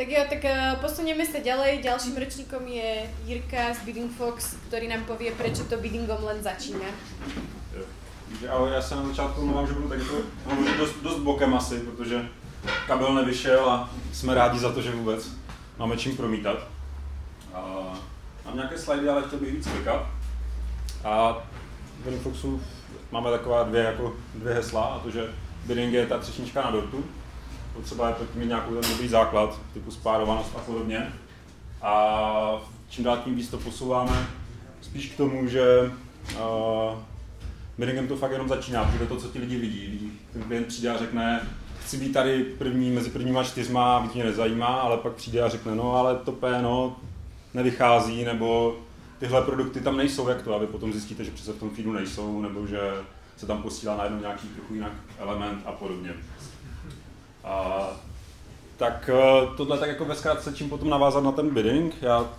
Tak 0.00 0.08
jo, 0.08 0.24
tak 0.32 0.44
uh, 0.48 0.80
posunieme 0.80 1.28
sa 1.28 1.44
ďalej. 1.44 1.84
Ďalším 1.84 2.16
rečníkom 2.16 2.64
je 2.64 3.04
Jirka 3.28 3.68
z 3.76 3.84
Bidding 3.84 4.08
Fox, 4.08 4.56
ktorý 4.72 4.88
nám 4.88 5.04
povie, 5.04 5.28
prečo 5.36 5.68
to 5.68 5.76
biddingom 5.76 6.24
len 6.24 6.40
začíná. 6.40 6.88
ahoj, 8.48 8.72
já 8.72 8.82
se 8.82 8.96
na 8.96 9.06
začátku 9.06 9.44
mluvám, 9.46 9.66
že 9.66 9.72
budu 9.72 9.88
tak 9.88 9.98
to 9.98 10.16
hovořit 10.44 10.76
dost, 10.76 10.96
dost 11.02 11.18
bokem 11.18 11.54
asi, 11.54 11.80
protože 11.80 12.28
kabel 12.86 13.14
nevyšel 13.14 13.70
a 13.70 13.90
jsme 14.12 14.34
rádi 14.34 14.58
za 14.58 14.72
to, 14.72 14.82
že 14.82 14.90
vůbec 14.90 15.30
máme 15.78 15.96
čím 15.96 16.16
promítat. 16.16 16.58
A 17.54 17.60
mám 18.44 18.56
nějaké 18.56 18.78
slajdy, 18.78 19.08
ale 19.08 19.22
chtěl 19.22 19.38
bych 19.38 19.52
víc 19.52 19.68
klikat. 19.68 20.06
A 21.04 21.44
v 22.04 22.22
Foxu 22.22 22.62
máme 23.10 23.30
taková 23.30 23.62
dvě, 23.62 23.82
jako 23.82 24.16
dvě 24.34 24.54
hesla, 24.54 24.84
a 24.84 24.98
to, 24.98 25.10
že 25.10 25.28
bidding 25.66 25.92
je 25.92 26.06
ta 26.06 26.18
třešnička 26.18 26.62
na 26.62 26.70
dortu, 26.70 27.04
potřeba 27.74 28.08
je 28.08 28.14
mít 28.34 28.46
nějakou 28.46 28.74
ten 28.74 28.90
dobrý 28.90 29.08
základ, 29.08 29.60
typu 29.74 29.90
spárovanost 29.90 30.56
a 30.56 30.58
podobně. 30.58 31.12
A 31.82 32.62
čím 32.88 33.04
dál 33.04 33.16
tím 33.24 33.34
víc 33.34 33.48
to 33.48 33.58
posouváme, 33.58 34.26
spíš 34.80 35.06
k 35.06 35.16
tomu, 35.16 35.48
že 35.48 35.92
uh, 36.34 36.98
biddingem 37.78 38.08
to 38.08 38.16
fakt 38.16 38.32
jenom 38.32 38.48
začíná, 38.48 38.84
protože 38.84 39.06
to, 39.06 39.16
co 39.16 39.28
ti 39.28 39.38
lidi 39.38 39.56
vidí. 39.56 40.12
Ten 40.32 40.42
klient 40.42 40.66
přijde 40.66 40.90
a 40.90 40.98
řekne, 40.98 41.48
chci 41.80 41.96
být 41.96 42.12
tady 42.12 42.44
první, 42.44 42.90
mezi 42.90 43.10
prvníma 43.10 43.44
čtyřma, 43.44 43.98
víc 43.98 44.14
mě 44.14 44.24
nezajímá, 44.24 44.66
ale 44.66 44.96
pak 44.96 45.12
přijde 45.12 45.42
a 45.42 45.48
řekne, 45.48 45.74
no 45.74 45.96
ale 45.96 46.16
to 46.16 46.32
PNO 46.32 46.96
nevychází, 47.54 48.24
nebo 48.24 48.76
tyhle 49.18 49.42
produkty 49.42 49.80
tam 49.80 49.96
nejsou, 49.96 50.28
jak 50.28 50.42
to, 50.42 50.54
a 50.54 50.58
vy 50.58 50.66
potom 50.66 50.92
zjistíte, 50.92 51.24
že 51.24 51.30
přece 51.30 51.52
v 51.52 51.58
tom 51.58 51.70
feedu 51.70 51.92
nejsou, 51.92 52.42
nebo 52.42 52.66
že 52.66 52.80
se 53.36 53.46
tam 53.46 53.62
posílá 53.62 53.96
najednou 53.96 54.20
nějaký 54.20 54.48
trochu 54.48 54.74
jinak 54.74 54.92
element 55.18 55.62
a 55.66 55.72
podobně. 55.72 56.14
A, 57.44 57.86
tak 58.76 59.10
eh, 59.12 59.56
tohle 59.56 59.78
tak 59.78 59.88
jako 59.88 60.04
ve 60.04 60.14
zkrátce, 60.14 60.52
čím 60.52 60.68
potom 60.68 60.90
navázat 60.90 61.24
na 61.24 61.32
ten 61.32 61.50
bidding. 61.50 61.94
Já 62.02 62.30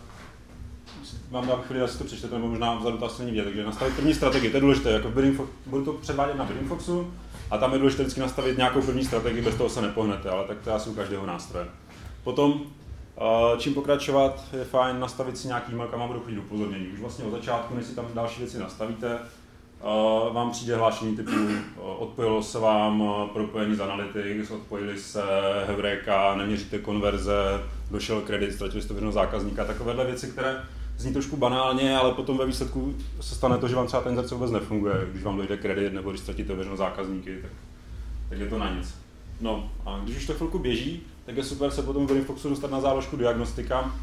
vám 1.32 1.48
dám 1.48 1.62
chvíli, 1.62 1.82
asi 1.82 1.98
to 1.98 2.04
přečtete, 2.04 2.36
nebo 2.36 2.48
možná 2.48 2.76
vzadu 2.76 2.98
to 2.98 3.06
asi 3.06 3.22
není 3.22 3.32
vidět, 3.32 3.44
takže 3.44 3.64
nastavit 3.64 3.96
první 3.96 4.14
strategii, 4.14 4.50
to 4.50 4.58
je 4.58 4.62
důležité, 4.62 4.92
jako 4.92 5.10
bidding, 5.10 5.42
budu 5.66 5.86
to 5.86 5.94
předvádět 5.94 6.38
na 6.38 6.46
Bidding 6.46 6.68
Foxu, 6.68 7.14
a 7.52 7.58
tam 7.58 7.74
je 7.74 7.80
důležité 7.80 8.04
vždycky 8.04 8.22
nastavit 8.22 8.58
nějakou 8.58 8.82
první 8.82 9.06
strategii, 9.06 9.42
bez 9.42 9.56
toho 9.56 9.70
se 9.70 9.82
nepohnete, 9.82 10.30
ale 10.30 10.44
tak 10.44 10.58
to 10.64 10.70
je 10.70 10.76
asi 10.76 10.90
u 10.90 10.94
každého 10.94 11.26
nástroje. 11.26 11.68
Potom, 12.24 12.62
eh, 13.18 13.22
čím 13.58 13.74
pokračovat, 13.74 14.44
je 14.58 14.64
fajn 14.64 15.00
nastavit 15.00 15.38
si 15.38 15.48
nějaký 15.48 15.72
e-mail, 15.72 15.90
kam 15.90 16.00
vám 16.00 16.10
budou 16.10 16.20
chodit 16.20 16.40
upozornění. 16.40 16.88
Už 16.88 17.00
vlastně 17.00 17.26
od 17.26 17.32
začátku, 17.32 17.76
než 17.76 17.86
si 17.86 17.96
tam 17.96 18.06
další 18.14 18.42
věci 18.42 18.60
nastavíte, 18.60 19.20
vám 20.34 20.52
přijde 20.52 20.76
hlášení 20.76 21.16
typu 21.16 21.32
uh, 21.32 22.02
odpojilo 22.02 22.44
se 22.44 22.60
vám 22.60 23.02
uh, 23.02 23.28
propojení 23.28 23.76
z 23.76 23.82
Analytics, 23.82 24.52
odpojili 24.52 24.98
se 24.98 25.22
Heureka, 25.68 26.36
neměříte 26.36 26.80
konverze, 26.80 27.34
došel 27.92 28.22
kredit, 28.22 28.54
ztratili 28.54 28.82
jste 28.82 28.94
jednoho 28.94 29.12
zákazníka, 29.12 29.66
takovéhle 29.66 30.06
věci, 30.06 30.28
které 30.28 30.64
zní 30.98 31.14
trošku 31.14 31.38
banálně, 31.38 31.98
ale 31.98 32.14
potom 32.14 32.38
ve 32.38 32.46
výsledku 32.46 32.96
se 33.22 33.36
stane 33.36 33.58
to, 33.58 33.68
že 33.68 33.76
vám 33.76 33.88
třeba 33.88 34.04
ten 34.04 34.12
inzerce 34.12 34.36
vůbec 34.36 34.52
nefunguje, 34.52 34.94
když 35.12 35.24
vám 35.24 35.38
dojde 35.38 35.58
kredit 35.58 35.94
nebo 35.94 36.10
když 36.10 36.22
ztratíte 36.22 36.54
ověřenou 36.54 36.78
zákazníky, 36.78 37.38
tak, 37.42 37.52
tak 38.30 38.40
je 38.40 38.48
to 38.48 38.60
na 38.60 38.76
nic. 38.76 38.96
No 39.42 39.70
a 39.86 40.00
když 40.04 40.18
už 40.18 40.28
to 40.28 40.34
chvilku 40.34 40.60
běží, 40.60 41.02
tak 41.26 41.38
je 41.38 41.44
super 41.44 41.72
se 41.72 41.82
potom 41.82 42.08
v 42.08 42.24
Foxu 42.24 42.50
dostat 42.50 42.72
na 42.72 42.82
záložku 42.82 43.18
diagnostika, 43.18 43.96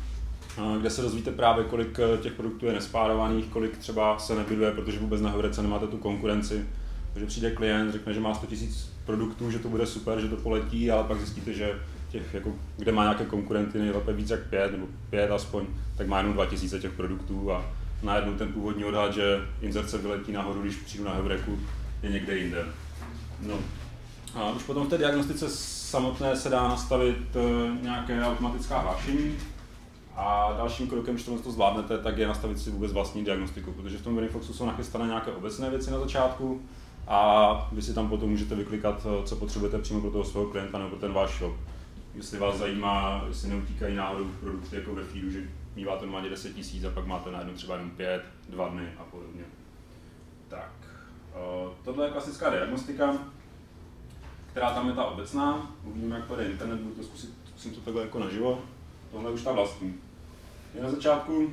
kde 0.81 0.91
se 0.91 1.03
dozvíte 1.03 1.31
právě, 1.33 1.65
kolik 1.65 1.99
eh, 1.99 2.19
těch 2.19 2.33
produktů 2.33 2.67
je 2.67 2.73
nespárovaných, 2.73 3.47
kolik 3.47 3.79
třeba 3.79 4.19
se 4.19 4.35
nebyduje, 4.35 4.71
protože 4.71 4.99
vůbec 4.99 5.21
na 5.21 5.31
Heurece 5.31 5.63
nemáte 5.63 5.87
tu 5.87 5.97
konkurenci. 5.97 6.67
Takže 7.13 7.27
přijde 7.27 7.51
klient, 7.51 7.93
řekne, 7.93 8.15
že 8.15 8.21
má 8.21 8.35
100 8.35 8.47
000 8.51 8.63
produktů, 9.07 9.51
že 9.51 9.59
to 9.59 9.69
bude 9.69 9.87
super, 9.87 10.21
že 10.21 10.29
to 10.29 10.37
poletí, 10.37 10.91
ale 10.91 11.05
pak 11.05 11.19
zjistíte, 11.19 11.53
že 11.53 11.81
těch, 12.11 12.35
jako, 12.35 12.55
kde 12.77 12.93
má 12.93 13.03
nějaké 13.03 13.25
konkurenty, 13.25 13.79
nejlépe 13.79 14.13
víc 14.13 14.31
jak 14.31 14.41
pět, 14.41 14.73
nebo 14.73 14.87
pět 15.11 15.31
aspoň, 15.31 15.67
tak 15.97 16.07
má 16.07 16.19
jenom 16.19 16.33
2000 16.33 16.81
těch 16.81 16.93
produktů 16.93 17.53
a 17.53 17.65
najednou 18.03 18.35
ten 18.35 18.53
původní 18.53 18.85
odhad, 18.85 19.15
že 19.15 19.41
inzerce 19.61 19.99
vyletí 19.99 20.33
nahoru, 20.33 20.63
když 20.63 20.77
přijdu 20.77 21.05
na 21.05 21.13
Heureku, 21.13 21.59
je 22.03 22.11
někde 22.11 22.39
jinde. 22.39 22.65
No. 23.47 23.55
A 24.35 24.51
už 24.51 24.63
potom 24.63 24.87
v 24.87 24.91
té 24.91 24.99
diagnostice 24.99 25.49
samotné 25.91 26.37
se 26.37 26.49
dá 26.49 26.69
nastavit 26.69 27.37
eh, 27.37 27.83
nějaké 27.83 28.25
automatická 28.25 28.79
hlášení, 28.79 29.35
a 30.21 30.55
dalším 30.57 30.89
krokem, 30.89 31.15
když 31.15 31.27
to 31.27 31.51
zvládnete, 31.53 31.99
tak 31.99 32.19
je 32.19 32.27
nastavit 32.27 32.59
si 32.59 32.71
vůbec 32.71 32.93
vlastní 32.93 33.25
diagnostiku, 33.25 33.73
protože 33.73 33.99
v 33.99 34.03
tom 34.03 34.15
Verifoxu 34.15 34.53
jsou 34.53 34.67
nachystané 34.67 35.07
nějaké 35.07 35.33
obecné 35.33 35.71
věci 35.71 35.91
na 35.91 35.99
začátku 35.99 36.63
a 37.09 37.69
vy 37.73 37.83
si 37.83 37.95
tam 37.95 38.09
potom 38.09 38.31
můžete 38.31 38.55
vyklikat, 38.55 39.07
co 39.25 39.37
potřebujete 39.37 39.79
přímo 39.79 40.01
pro 40.01 40.11
toho 40.11 40.25
svého 40.25 40.47
klienta 40.47 40.79
nebo 40.79 40.91
pro 40.91 40.99
ten 40.99 41.13
váš 41.13 41.39
shop. 41.39 41.55
Jestli 42.15 42.39
vás 42.39 42.57
zajímá, 42.57 43.25
jestli 43.29 43.49
neutíkají 43.49 43.97
náhodou 43.97 44.25
produkty 44.41 44.77
jako 44.77 44.95
ve 44.95 45.05
feedu, 45.05 45.31
že 45.31 45.43
míváte 45.77 46.03
normálně 46.03 46.31
10 46.31 46.55
tisíc 46.55 46.85
a 46.85 46.91
pak 46.91 47.07
máte 47.07 47.31
najednou 47.31 47.55
třeba 47.55 47.75
jenom 47.75 47.91
5, 47.91 48.25
2 48.49 48.69
dny 48.69 48.89
a 48.99 49.05
podobně. 49.05 49.43
Tak, 50.49 50.73
tohle 51.85 52.07
je 52.07 52.11
klasická 52.11 52.51
diagnostika, 52.51 53.19
která 54.51 54.71
tam 54.71 54.89
je 54.89 54.95
ta 54.95 55.05
obecná. 55.05 55.71
Uvidíme, 55.85 56.17
jak 56.17 56.39
je 56.39 56.51
internet, 56.51 56.81
budu 56.81 56.95
to 56.95 57.03
zkusit, 57.03 57.31
zkusím 57.45 57.73
to 57.73 57.81
takhle 57.81 58.03
jako 58.03 58.19
naživo. 58.19 58.59
Tohle 59.13 59.31
už 59.31 59.43
ta 59.43 59.53
vlastní 59.53 59.95
je 60.75 60.83
na 60.83 60.91
začátku, 60.91 61.53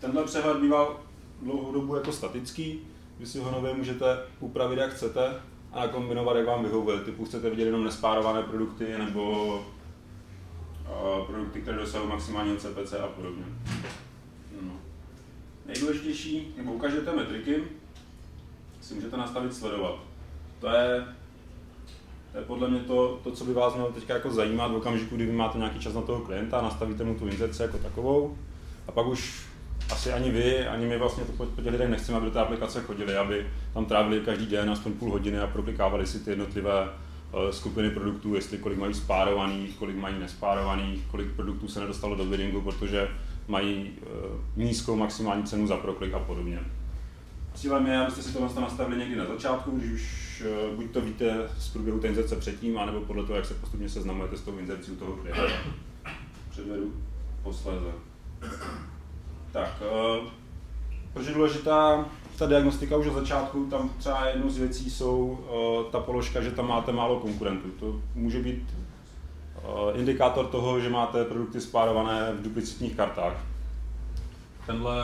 tenhle 0.00 0.24
přehled 0.24 0.60
býval 0.60 1.00
dlouhou 1.42 1.72
dobu 1.72 1.94
jako 1.94 2.12
statický, 2.12 2.80
vy 3.18 3.26
si 3.26 3.38
ho 3.38 3.50
nově 3.50 3.74
můžete 3.74 4.18
upravit 4.40 4.78
jak 4.78 4.90
chcete 4.90 5.40
a 5.72 5.80
nakombinovat, 5.80 6.36
jak 6.36 6.46
vám 6.46 6.64
vyhovuje. 6.64 7.00
Typu 7.00 7.24
chcete 7.24 7.50
vidět 7.50 7.64
jenom 7.64 7.84
nespárované 7.84 8.42
produkty 8.42 8.98
nebo 8.98 9.56
uh, 9.56 11.26
produkty, 11.26 11.60
které 11.60 11.76
dosahují 11.76 12.10
maximálně 12.10 12.56
CPC 12.56 12.92
a 12.92 13.06
podobně. 13.06 13.44
No. 14.62 14.72
Nejdůležitější, 15.66 16.54
nebo 16.56 16.72
ukážete 16.72 17.16
metriky, 17.16 17.64
si 18.80 18.94
můžete 18.94 19.16
nastavit 19.16 19.54
sledovat. 19.54 19.98
To 20.60 20.68
je 20.68 21.06
podle 22.42 22.68
mě 22.68 22.80
to, 22.80 23.20
to, 23.24 23.30
co 23.30 23.44
by 23.44 23.52
vás 23.52 23.74
mělo 23.74 23.92
teď 23.92 24.08
jako 24.08 24.30
zajímat 24.30 24.72
v 24.72 24.74
okamžiku, 24.74 25.16
kdy 25.16 25.26
vy 25.26 25.32
máte 25.32 25.58
nějaký 25.58 25.78
čas 25.78 25.94
na 25.94 26.02
toho 26.02 26.20
klienta, 26.20 26.62
nastavíte 26.62 27.04
mu 27.04 27.14
tu 27.14 27.28
inzerci 27.28 27.62
jako 27.62 27.78
takovou 27.78 28.38
a 28.88 28.92
pak 28.92 29.06
už 29.06 29.46
asi 29.92 30.12
ani 30.12 30.30
vy, 30.30 30.66
ani 30.66 30.86
my 30.86 30.98
vlastně 30.98 31.24
to 31.24 31.32
po, 31.32 31.46
po 31.46 31.62
těch 31.62 31.72
lidech 31.72 31.88
nechceme, 31.88 32.18
aby 32.18 32.26
do 32.26 32.32
té 32.32 32.40
aplikace 32.40 32.80
chodili, 32.80 33.16
aby 33.16 33.46
tam 33.74 33.84
trávili 33.84 34.20
každý 34.20 34.46
den 34.46 34.70
aspoň 34.70 34.92
půl 34.92 35.10
hodiny 35.10 35.38
a 35.38 35.46
proklikávali 35.46 36.06
si 36.06 36.18
ty 36.18 36.30
jednotlivé 36.30 36.82
uh, 36.82 37.50
skupiny 37.50 37.90
produktů, 37.90 38.34
jestli 38.34 38.58
kolik 38.58 38.78
mají 38.78 38.94
spárovaných, 38.94 39.76
kolik 39.76 39.96
mají 39.96 40.18
nespárovaných, 40.18 41.06
kolik 41.10 41.32
produktů 41.32 41.68
se 41.68 41.80
nedostalo 41.80 42.16
do 42.16 42.24
biddingu, 42.24 42.60
protože 42.60 43.08
mají 43.48 43.90
uh, 44.02 44.40
nízkou 44.56 44.96
maximální 44.96 45.44
cenu 45.44 45.66
za 45.66 45.76
proklik 45.76 46.14
a 46.14 46.18
podobně. 46.18 46.60
Cílem 47.54 47.86
je, 47.86 47.98
abyste 47.98 48.22
si 48.22 48.32
to 48.32 48.60
nastavili 48.60 48.98
někdy 48.98 49.16
na 49.16 49.26
začátku, 49.26 49.70
když 49.70 49.90
už 49.90 50.23
uh, 50.40 50.76
buď 50.76 50.90
to 50.90 51.00
víte 51.00 51.50
z 51.58 51.68
průběhu 51.68 52.00
té 52.00 52.08
inzerce 52.08 52.36
předtím, 52.36 52.78
anebo 52.78 53.00
podle 53.00 53.24
toho, 53.24 53.36
jak 53.36 53.46
se 53.46 53.54
postupně 53.54 53.88
seznamujete 53.88 54.36
s 54.36 54.40
tou 54.40 54.58
inzercí 54.58 54.92
u 54.92 54.96
toho 54.96 55.12
klienta. 55.12 55.42
Předvedu 56.50 56.92
posléze. 57.42 57.92
Tak, 59.52 59.82
uh, 60.20 60.28
proč 61.12 61.26
je 61.26 61.34
důležitá 61.34 62.06
ta 62.38 62.46
diagnostika 62.46 62.96
už 62.96 63.06
od 63.06 63.14
začátku, 63.14 63.66
tam 63.66 63.90
třeba 63.98 64.26
jednou 64.26 64.50
z 64.50 64.58
věcí 64.58 64.90
jsou 64.90 65.26
uh, 65.26 65.92
ta 65.92 66.00
položka, 66.00 66.40
že 66.40 66.50
tam 66.50 66.68
máte 66.68 66.92
málo 66.92 67.20
konkurentů. 67.20 67.68
To 67.80 68.00
může 68.14 68.42
být 68.42 68.74
indikátor 69.94 70.46
toho, 70.46 70.80
že 70.80 70.90
máte 70.90 71.24
produkty 71.24 71.60
spárované 71.60 72.32
v 72.32 72.42
duplicitních 72.42 72.96
kartách. 72.96 73.36
Tenhle 74.66 74.94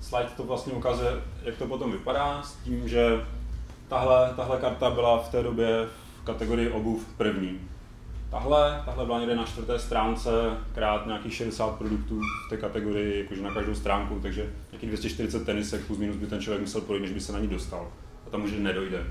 slide 0.00 0.28
to 0.36 0.42
vlastně 0.42 0.72
ukazuje, 0.72 1.10
jak 1.42 1.56
to 1.56 1.66
potom 1.66 1.92
vypadá, 1.92 2.42
s 2.42 2.56
tím, 2.56 2.88
že 2.88 3.26
tahle, 3.88 4.32
tahle 4.36 4.58
karta 4.58 4.90
byla 4.90 5.18
v 5.18 5.28
té 5.28 5.42
době 5.42 5.86
v 6.22 6.24
kategorii 6.24 6.70
obuv 6.70 7.06
první. 7.16 7.60
Tahle, 8.30 8.82
tahle 8.84 9.06
byla 9.06 9.18
někde 9.18 9.36
na 9.36 9.44
čtvrté 9.44 9.78
stránce, 9.78 10.30
krát 10.74 11.06
nějakých 11.06 11.34
60 11.34 11.78
produktů 11.78 12.20
v 12.46 12.50
té 12.50 12.56
kategorii, 12.56 13.22
jakože 13.22 13.42
na 13.42 13.54
každou 13.54 13.74
stránku, 13.74 14.20
takže 14.20 14.52
nějakých 14.72 14.88
240 14.88 15.46
tenisek 15.46 15.86
plus 15.86 15.98
minus 15.98 16.16
by 16.16 16.26
ten 16.26 16.40
člověk 16.40 16.60
musel 16.60 16.80
projít, 16.80 17.00
než 17.00 17.12
by 17.12 17.20
se 17.20 17.32
na 17.32 17.38
ní 17.38 17.48
dostal. 17.48 17.92
A 18.26 18.30
tam 18.30 18.44
už 18.44 18.52
nedojde. 18.58 19.06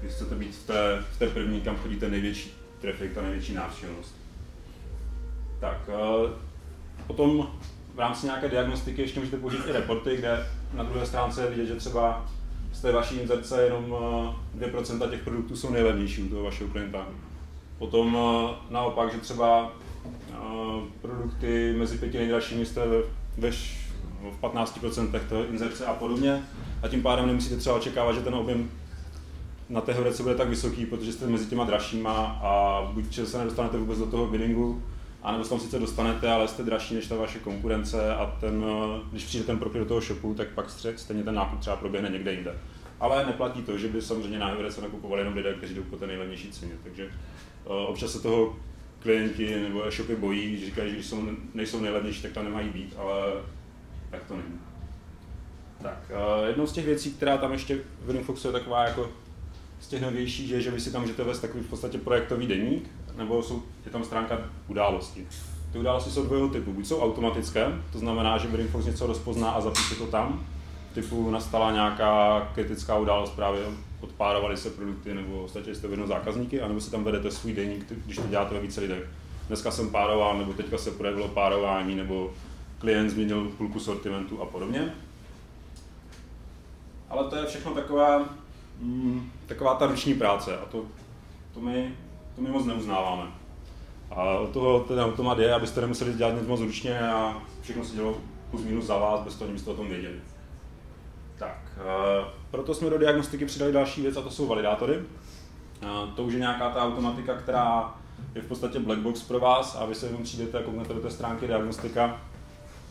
Když 0.00 0.12
chcete 0.12 0.34
být 0.34 0.54
v 0.54 0.66
té, 0.66 1.04
v 1.12 1.18
té 1.18 1.26
první, 1.28 1.60
kam 1.60 1.76
chodí 1.76 1.96
ten 1.96 2.10
největší 2.10 2.52
trafik, 2.80 3.12
ta 3.12 3.22
největší 3.22 3.54
návštěvnost. 3.54 4.16
Tak, 5.60 5.78
eh, 5.88 6.30
potom 7.06 7.50
v 7.94 7.98
rámci 7.98 8.26
nějaké 8.26 8.48
diagnostiky 8.48 9.02
ještě 9.02 9.20
můžete 9.20 9.36
použít 9.36 9.66
i 9.68 9.72
reporty, 9.72 10.16
kde 10.16 10.46
na 10.74 10.82
druhé 10.82 11.06
stránce 11.06 11.42
je 11.42 11.50
vidět, 11.50 11.66
že 11.66 11.74
třeba 11.74 12.26
z 12.76 12.80
té 12.80 12.92
vaší 12.92 13.16
inzerce 13.16 13.62
jenom 13.62 13.96
2% 14.58 15.04
eh, 15.04 15.10
těch 15.10 15.22
produktů 15.22 15.56
jsou 15.56 15.70
nejlevnější 15.70 16.22
u 16.22 16.28
toho 16.28 16.42
vašeho 16.42 16.70
klienta. 16.70 17.06
Potom 17.78 18.18
eh, 18.20 18.54
naopak, 18.70 19.12
že 19.12 19.18
třeba 19.18 19.72
eh, 20.30 20.36
produkty 21.02 21.74
mezi 21.78 21.98
pěti 21.98 22.18
nejdražšími 22.18 22.66
jste 22.66 22.80
ve, 23.38 23.50
v 23.50 24.40
15% 24.42 25.10
té 25.10 25.44
inzerce 25.50 25.86
a 25.86 25.94
podobně 25.94 26.42
a 26.82 26.88
tím 26.88 27.02
pádem 27.02 27.26
nemusíte 27.26 27.56
třeba 27.56 27.76
očekávat, 27.76 28.12
že 28.12 28.20
ten 28.20 28.34
objem 28.34 28.70
na 29.68 29.80
té 29.80 29.92
horece 29.92 30.22
bude 30.22 30.34
tak 30.34 30.48
vysoký, 30.48 30.86
protože 30.86 31.12
jste 31.12 31.26
mezi 31.26 31.46
těma 31.46 31.64
dražšíma 31.64 32.12
a 32.42 32.82
buď 32.92 33.18
se 33.24 33.38
nedostanete 33.38 33.78
vůbec 33.78 33.98
do 33.98 34.06
toho 34.06 34.26
biddingu, 34.26 34.82
A 35.22 35.32
nebo 35.32 35.44
se 35.44 35.50
tam 35.50 35.60
sice 35.60 35.78
dostanete, 35.78 36.30
ale 36.30 36.48
jste 36.48 36.62
dražší 36.62 36.94
než 36.94 37.06
ta 37.06 37.16
vaše 37.16 37.38
konkurence 37.38 38.14
a 38.14 38.36
ten, 38.40 38.64
když 39.10 39.24
přijde 39.24 39.44
ten 39.44 39.58
profil 39.58 39.80
do 39.80 39.88
toho 39.88 40.00
shopu, 40.00 40.34
tak 40.34 40.48
pak 40.48 40.70
stejně 40.96 41.22
ten 41.22 41.34
nákup 41.34 41.60
třeba 41.60 41.76
proběhne 41.76 42.10
někde 42.10 42.32
jinde. 42.32 42.54
Ale 43.00 43.26
neplatí 43.26 43.62
to, 43.62 43.78
že 43.78 43.88
by 43.88 44.02
samozřejmě 44.02 44.38
na 44.38 44.56
se 44.70 44.80
nakupovali 44.80 45.20
jenom 45.20 45.34
lidé, 45.34 45.54
kteří 45.54 45.74
jdou 45.74 45.82
po 45.82 45.96
té 45.96 46.06
nejlevnější 46.06 46.50
ceně. 46.50 46.72
Takže 46.82 47.04
uh, 47.04 47.72
občas 47.72 48.12
se 48.12 48.22
toho 48.22 48.56
klienti 49.00 49.60
nebo 49.62 49.86
e-shopy 49.86 50.16
bojí, 50.16 50.58
že 50.58 50.66
říkají, 50.66 50.88
že 50.90 50.94
když 50.94 51.06
jsou, 51.06 51.28
nejsou 51.54 51.80
nejlevnější, 51.80 52.22
tak 52.22 52.32
tam 52.32 52.44
nemají 52.44 52.68
být, 52.68 52.94
ale 52.98 53.32
tak 54.10 54.24
to 54.24 54.36
není. 54.36 54.60
Tak, 55.82 56.10
uh, 56.10 56.46
jednou 56.46 56.66
z 56.66 56.72
těch 56.72 56.86
věcí, 56.86 57.12
která 57.12 57.36
tam 57.36 57.52
ještě 57.52 57.78
v 58.04 58.10
Ringfoxu 58.10 58.48
je 58.48 58.52
taková 58.52 58.84
jako 58.84 59.10
z 59.80 59.88
těch 59.88 60.02
novějších, 60.02 60.50
je, 60.50 60.60
že 60.60 60.70
vy 60.70 60.80
si 60.80 60.92
tam 60.92 61.02
můžete 61.02 61.24
vést 61.24 61.40
takový 61.40 61.64
v 61.64 61.70
podstatě 61.70 61.98
projektový 61.98 62.46
deník, 62.46 62.90
nebo 63.16 63.42
jsou, 63.42 63.62
je 63.84 63.90
tam 63.90 64.04
stránka 64.04 64.38
události. 64.68 65.26
Ty 65.72 65.78
události 65.78 66.10
jsou 66.10 66.24
dvojího 66.24 66.48
typu. 66.48 66.72
Buď 66.72 66.86
jsou 66.86 67.00
automatické, 67.00 67.66
to 67.92 67.98
znamená, 67.98 68.38
že 68.38 68.48
Brainfox 68.48 68.86
něco 68.86 69.06
rozpozná 69.06 69.50
a 69.50 69.60
zapíše 69.60 69.94
to 69.94 70.06
tam, 70.06 70.46
typu 70.94 71.30
nastala 71.30 71.72
nějaká 71.72 72.40
kritická 72.54 72.98
událost, 72.98 73.30
právě 73.30 73.60
odpárovaly 74.00 74.56
se 74.56 74.70
produkty 74.70 75.14
nebo 75.14 75.42
ostatně 75.42 75.74
jste 75.74 75.86
jedno 75.86 76.06
zákazníky, 76.06 76.60
anebo 76.60 76.80
si 76.80 76.90
tam 76.90 77.04
vedete 77.04 77.30
svůj 77.30 77.52
deník, 77.52 77.92
když 78.04 78.16
to 78.16 78.28
děláte 78.28 78.54
ve 78.54 78.60
více 78.60 78.80
lidech. 78.80 79.08
Dneska 79.48 79.70
jsem 79.70 79.90
pároval, 79.90 80.38
nebo 80.38 80.52
teďka 80.52 80.78
se 80.78 80.90
projevilo 80.90 81.28
párování, 81.28 81.94
nebo 81.94 82.32
klient 82.78 83.10
změnil 83.10 83.44
půlku 83.58 83.80
sortimentu 83.80 84.42
a 84.42 84.46
podobně. 84.46 84.94
Ale 87.10 87.30
to 87.30 87.36
je 87.36 87.46
všechno 87.46 87.74
taková, 87.74 88.28
mm, 88.80 89.30
taková 89.46 89.74
ta 89.74 89.86
ruční 89.86 90.14
práce 90.14 90.58
a 90.58 90.64
to, 90.64 90.84
to, 91.54 91.60
my, 91.60 91.94
to 92.36 92.42
my 92.42 92.48
moc 92.48 92.66
neuznáváme. 92.66 93.26
A 94.10 94.22
od 94.22 94.50
toho 94.50 94.80
ten 94.80 95.00
automat 95.00 95.38
je, 95.38 95.54
abyste 95.54 95.80
nemuseli 95.80 96.12
dělat 96.12 96.34
nic 96.34 96.46
moc 96.46 96.60
ručně 96.60 97.00
a 97.10 97.42
všechno 97.62 97.84
se 97.84 97.94
dělo 97.94 98.18
plus 98.50 98.64
minus 98.64 98.84
za 98.84 98.98
vás, 98.98 99.20
bez 99.20 99.34
toho, 99.34 99.50
abyste 99.50 99.70
o 99.70 99.74
tom 99.74 99.88
věděli. 99.88 100.20
Tak, 101.38 101.58
uh, 101.76 102.28
proto 102.50 102.74
jsme 102.74 102.90
do 102.90 102.98
diagnostiky 102.98 103.46
přidali 103.46 103.72
další 103.72 104.02
věc 104.02 104.16
a 104.16 104.22
to 104.22 104.30
jsou 104.30 104.46
validátory. 104.46 104.96
Uh, 104.96 106.14
to 106.14 106.24
už 106.24 106.32
je 106.32 106.38
nějaká 106.38 106.70
ta 106.70 106.84
automatika, 106.84 107.34
která 107.34 107.94
je 108.34 108.42
v 108.42 108.46
podstatě 108.46 108.78
black 108.78 109.00
box 109.00 109.22
pro 109.22 109.40
vás 109.40 109.76
a 109.76 109.86
vy 109.86 109.94
se 109.94 110.06
jenom 110.06 110.22
přijdete 110.22 110.58
a 110.58 110.62
kouknete 110.62 110.94
do 110.94 111.00
té 111.00 111.10
stránky 111.10 111.46
diagnostika 111.46 112.20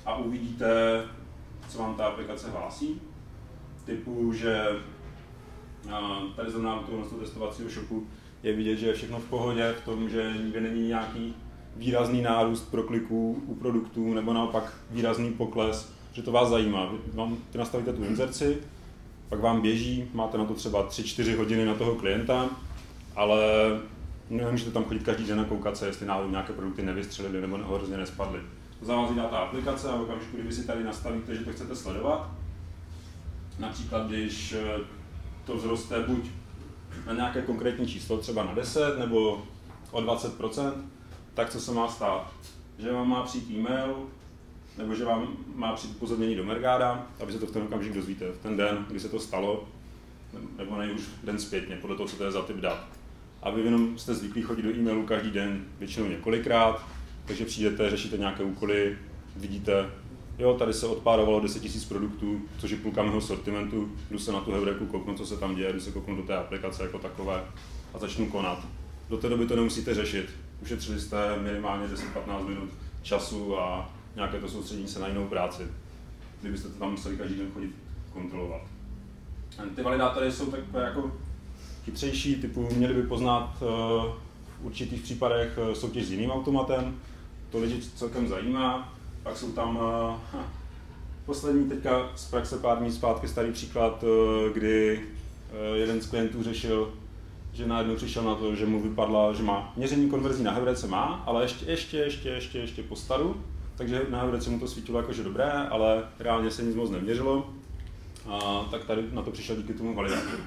a 0.05 0.15
uvidíte, 0.15 1.01
co 1.69 1.79
vám 1.79 1.95
ta 1.95 2.05
aplikace 2.05 2.49
hlásí. 2.49 3.01
Typu, 3.85 4.33
že 4.33 4.67
uh, 5.85 6.31
tady 6.35 6.51
znamená 6.51 6.79
u 6.79 6.83
toho 6.83 7.19
testovacího 7.19 7.69
shopu 7.69 8.07
je 8.45 8.53
vidět, 8.53 8.75
že 8.75 8.87
je 8.87 8.93
všechno 8.93 9.19
v 9.19 9.25
pohodě, 9.29 9.75
v 9.81 9.85
tom, 9.85 10.09
že 10.09 10.33
nikde 10.43 10.61
není 10.61 10.87
nějaký 10.87 11.35
výrazný 11.75 12.21
nárůst 12.21 12.71
prokliků 12.71 13.43
u 13.45 13.55
produktů 13.55 14.13
nebo 14.13 14.33
naopak 14.33 14.73
výrazný 14.91 15.33
pokles 15.33 15.95
že 16.15 16.21
to 16.21 16.31
vás 16.31 16.49
zajímá. 16.49 16.85
Vy, 16.85 16.97
vám, 17.13 17.37
ty 17.51 17.57
nastavíte 17.57 17.93
tu 17.93 18.03
inzerci, 18.03 18.57
pak 19.29 19.39
vám 19.39 19.61
běží, 19.61 20.09
máte 20.13 20.37
na 20.37 20.45
to 20.45 20.53
třeba 20.53 20.89
3-4 20.89 21.37
hodiny 21.37 21.65
na 21.65 21.73
toho 21.73 21.95
klienta, 21.95 22.49
ale 23.15 23.39
nemůžete 24.29 24.71
tam 24.71 24.83
chodit 24.83 25.03
každý 25.03 25.25
den 25.25 25.39
a 25.39 25.45
koukat 25.45 25.77
se, 25.77 25.87
jestli 25.87 26.05
náhodou 26.05 26.29
nějaké 26.29 26.53
produkty 26.53 26.83
nevystřelily 26.83 27.41
nebo 27.41 27.57
hrozně 27.57 27.97
nespadly. 27.97 28.39
To 28.79 28.85
za 28.85 28.95
vás 28.95 29.09
ta 29.15 29.37
aplikace 29.37 29.89
a 29.89 29.95
v 29.95 30.01
okamžiku, 30.01 30.37
kdy 30.37 30.53
si 30.53 30.67
tady 30.67 30.83
nastavíte, 30.83 31.35
že 31.35 31.45
to 31.45 31.51
chcete 31.51 31.75
sledovat, 31.75 32.31
například 33.59 34.07
když 34.07 34.53
eh, 34.53 34.79
to 35.45 35.57
vzroste 35.57 35.99
buď 35.99 36.25
na 37.07 37.13
nějaké 37.13 37.41
konkrétní 37.41 37.87
číslo, 37.87 38.17
třeba 38.17 38.43
na 38.43 38.53
10 38.53 38.99
nebo 38.99 39.43
o 39.91 40.01
20%, 40.01 40.73
tak 41.33 41.49
co 41.49 41.59
se 41.59 41.71
má 41.71 41.87
stát? 41.87 42.33
Že 42.77 42.91
vám 42.91 43.09
má 43.09 43.23
přijít 43.23 43.51
e-mail, 43.51 44.07
nebo 44.77 44.95
že 44.95 45.05
vám 45.05 45.37
má 45.55 45.73
přijít 45.73 45.95
upozornění 45.95 46.35
do 46.35 46.43
Mergáda, 46.43 47.07
aby 47.19 47.31
se 47.31 47.39
to 47.39 47.47
v 47.47 47.51
ten 47.51 47.63
okamžik 47.63 47.93
dozvíte, 47.93 48.31
v 48.31 48.37
ten 48.37 48.57
den, 48.57 48.85
kdy 48.89 48.99
se 48.99 49.09
to 49.09 49.19
stalo, 49.19 49.67
nebo 50.57 50.77
nej 50.77 50.91
už 50.91 51.01
den 51.23 51.39
zpětně, 51.39 51.75
podle 51.75 51.95
toho, 51.95 52.09
co 52.09 52.15
to 52.15 52.23
je 52.23 52.31
za 52.31 52.41
typ 52.41 52.57
dat. 52.57 52.87
A 53.41 53.49
vy 53.49 53.61
jenom 53.61 53.97
jste 53.97 54.13
zvyklí 54.13 54.41
chodit 54.41 54.61
do 54.61 54.71
e-mailu 54.71 55.05
každý 55.05 55.31
den, 55.31 55.65
většinou 55.79 56.07
několikrát, 56.07 56.85
takže 57.25 57.45
přijdete, 57.45 57.89
řešíte 57.89 58.17
nějaké 58.17 58.43
úkoly, 58.43 58.97
vidíte, 59.35 59.89
jo, 60.39 60.53
tady 60.53 60.73
se 60.73 60.87
odpárovalo 60.87 61.39
10 61.39 61.63
000 61.63 61.75
produktů, 61.87 62.41
což 62.57 62.71
je 62.71 62.77
půlka 62.77 63.03
mého 63.03 63.21
sortimentu, 63.21 63.91
jdu 64.11 64.19
se 64.19 64.31
na 64.31 64.41
tu 64.41 64.51
Heureku, 64.51 64.85
kouknu, 64.85 65.17
co 65.17 65.25
se 65.25 65.37
tam 65.37 65.55
děje, 65.55 65.73
jdu 65.73 65.79
se 65.79 65.91
kouknu 65.91 66.15
do 66.15 66.23
té 66.23 66.37
aplikace 66.37 66.83
jako 66.83 66.99
takové 66.99 67.43
a 67.93 67.99
začnu 67.99 68.25
konat. 68.25 68.67
Do 69.09 69.17
té 69.17 69.29
doby 69.29 69.45
to 69.45 69.55
nemusíte 69.55 69.93
řešit. 69.93 70.29
Ušetřili 70.61 70.99
jste 70.99 71.39
minimálně 71.39 71.87
10-15 71.87 72.47
minut 72.47 72.69
času 73.01 73.59
a 73.59 73.93
nějaké 74.15 74.39
to 74.39 74.49
soustředění 74.49 74.87
se 74.87 74.99
na 74.99 75.07
jinou 75.07 75.27
práci, 75.27 75.63
kdybyste 76.41 76.69
to 76.69 76.79
tam 76.79 76.91
museli 76.91 77.17
každý 77.17 77.35
den 77.35 77.51
chodit 77.53 77.75
kontrolovat. 78.13 78.61
Ty 79.75 79.81
validátory 79.81 80.31
jsou 80.31 80.45
takové 80.45 80.83
jako 80.83 81.11
chytřejší, 81.85 82.35
typu 82.35 82.69
měli 82.75 82.93
by 82.93 83.03
poznat 83.03 83.57
eh, 83.61 83.65
v 84.61 84.65
určitých 84.65 85.01
případech 85.01 85.59
eh, 85.71 85.75
soutěž 85.75 86.05
s 86.05 86.11
jiným 86.11 86.31
automatem, 86.31 86.99
to 87.51 87.59
lidi 87.59 87.81
celkem 87.95 88.27
zajímá, 88.27 88.94
pak 89.25 89.37
jsou 89.37 89.51
tam 89.51 89.75
uh, 89.77 90.39
poslední 91.25 91.69
teďka 91.69 92.11
z 92.15 92.25
praxe 92.25 92.57
pár 92.57 92.79
dní 92.79 92.91
zpátky 92.91 93.27
starý 93.27 93.51
příklad, 93.51 94.03
kdy 94.53 95.01
jeden 95.73 96.01
z 96.01 96.09
klientů 96.09 96.43
řešil, 96.43 96.93
že 97.53 97.67
najednou 97.67 97.95
přišel 97.95 98.23
na 98.23 98.35
to, 98.35 98.55
že 98.55 98.65
mu 98.65 98.81
vypadla, 98.81 99.33
že 99.33 99.43
má 99.43 99.73
měření 99.75 100.09
konverzí 100.09 100.43
na 100.43 100.51
Heurece 100.51 100.87
má, 100.87 101.23
ale 101.25 101.43
ještě, 101.43 101.65
ještě, 101.65 101.97
ještě, 101.97 102.29
ještě, 102.29 102.57
ještě 102.59 102.83
po 102.83 102.95
staru, 102.95 103.43
takže 103.75 104.01
na 104.09 104.21
Heurece 104.21 104.49
mu 104.49 104.59
to 104.59 104.67
svítilo 104.67 104.99
jakože 104.99 105.23
dobré, 105.23 105.51
ale 105.51 106.03
reálně 106.19 106.51
se 106.51 106.63
nic 106.63 106.75
moc 106.75 106.89
neměřilo. 106.89 107.49
A, 108.29 108.65
tak 108.71 108.85
tady 108.85 109.01
na 109.11 109.21
to 109.21 109.31
přišel 109.31 109.55
díky 109.55 109.73
tomu 109.73 109.93
validátoru. 109.93 110.43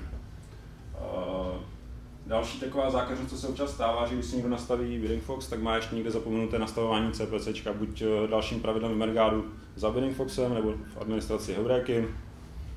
Další 2.29 2.61
taková 2.61 2.91
zákařnost, 2.91 3.31
co 3.31 3.39
se 3.39 3.49
občas 3.49 3.71
stává, 3.71 4.07
že 4.07 4.15
když 4.15 4.27
si 4.27 4.37
někdo 4.37 4.51
nastaví 4.51 4.99
Bidding 4.99 5.23
Fox, 5.23 5.47
tak 5.47 5.63
má 5.63 5.77
ještě 5.77 5.95
někde 5.95 6.11
zapomenuté 6.11 6.59
nastavování 6.59 7.13
CPC, 7.13 7.49
buď 7.73 8.03
e, 8.03 8.29
dalším 8.29 8.61
pravidlem 8.61 8.99
Mergádu 8.99 9.45
za 9.77 9.91
Bidding 9.91 10.17
Foxem, 10.17 10.55
nebo 10.55 10.73
v 10.95 11.01
administraci 11.01 11.55
Heuréky, 11.55 12.05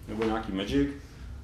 nebo 0.07 0.24
nějaký 0.24 0.51
Magic. 0.51 0.89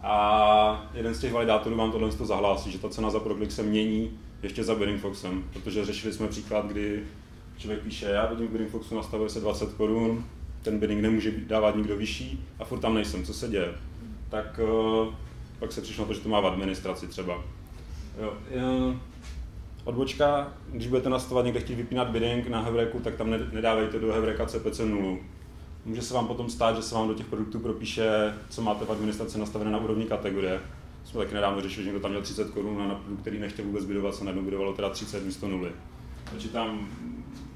A 0.02 0.90
jeden 0.94 1.14
z 1.14 1.20
těch 1.20 1.34
validátorů 1.34 1.76
vám 1.76 1.92
tohle 1.92 2.12
to 2.12 2.26
zahlásí, 2.26 2.72
že 2.72 2.80
ta 2.80 2.90
cena 2.90 3.10
za 3.10 3.20
proklik 3.20 3.52
se 3.52 3.64
mění 3.64 4.20
ještě 4.44 4.64
za 4.64 4.76
Bidding 4.76 5.02
Foxem, 5.02 5.44
protože 5.54 5.86
řešili 5.86 6.14
jsme 6.14 6.28
příklad, 6.28 6.66
kdy 6.66 7.04
člověk 7.58 7.82
píše, 7.82 8.06
já 8.06 8.26
vidím 8.26 8.48
v 8.48 8.52
Bidding 8.52 8.72
Foxu 8.72 8.96
nastavuje 8.96 9.30
se 9.30 9.40
20 9.40 9.74
korun, 9.74 10.26
ten 10.62 10.80
bidding 10.80 11.02
nemůže 11.02 11.32
dávat 11.32 11.76
nikdo 11.76 11.98
vyšší 11.98 12.46
a 12.60 12.66
furt 12.66 12.80
tam 12.80 12.94
nejsem, 12.94 13.24
co 13.24 13.34
se 13.34 13.48
děje? 13.48 13.74
Tak 14.30 14.60
uh, 14.64 15.14
pak 15.60 15.72
se 15.72 15.82
přišlo 15.82 16.04
na 16.04 16.08
to, 16.08 16.14
že 16.14 16.20
to 16.20 16.30
má 16.30 16.40
v 16.40 16.48
administraci 16.48 17.08
třeba. 17.08 17.57
Jo, 18.18 18.38
uh, 18.56 18.96
odbočka, 19.84 20.54
když 20.72 20.88
budete 20.88 21.10
nastavovat 21.10 21.46
někde 21.46 21.60
chtít 21.60 21.76
vypínat 21.76 22.10
bidding 22.10 22.48
na 22.48 22.62
Hevreku, 22.62 23.00
tak 23.00 23.16
tam 23.16 23.30
nedávejte 23.52 24.00
do 24.00 24.14
Hevreka 24.14 24.46
CPC 24.46 24.80
0. 24.80 25.18
Může 25.86 26.02
se 26.02 26.14
vám 26.14 26.28
potom 26.28 26.50
stát, 26.50 26.76
že 26.76 26.82
se 26.82 26.96
vám 26.96 27.08
do 27.08 27.14
těch 27.14 27.26
produktů 27.26 27.60
propíše, 27.60 28.34
co 28.50 28.62
máte 28.62 28.86
v 28.86 28.92
administraci 28.92 29.40
nastavené 29.40 29.72
na 29.72 29.78
úrovni 29.78 30.06
kategorie. 30.06 30.60
Jsme 31.04 31.20
taky 31.20 31.36
nedávno 31.36 31.62
řešili, 31.62 31.84
že 31.84 31.90
někdo 31.90 32.02
tam 32.02 32.12
měl 32.12 32.22
30 32.22 32.50
korun 32.50 32.90
na 32.90 32.96
produkt, 32.96 33.22
který 33.22 33.40
nechtěl 33.40 33.66
vůbec 33.66 33.86
bydovat, 33.86 34.16
se 34.16 34.24
najednou 34.24 34.44
bydovalo 34.44 34.74
teda 34.74 34.90
30 34.90 35.26
místo 35.26 35.48
0. 35.48 35.70
Takže 36.32 36.50
tam 36.50 36.90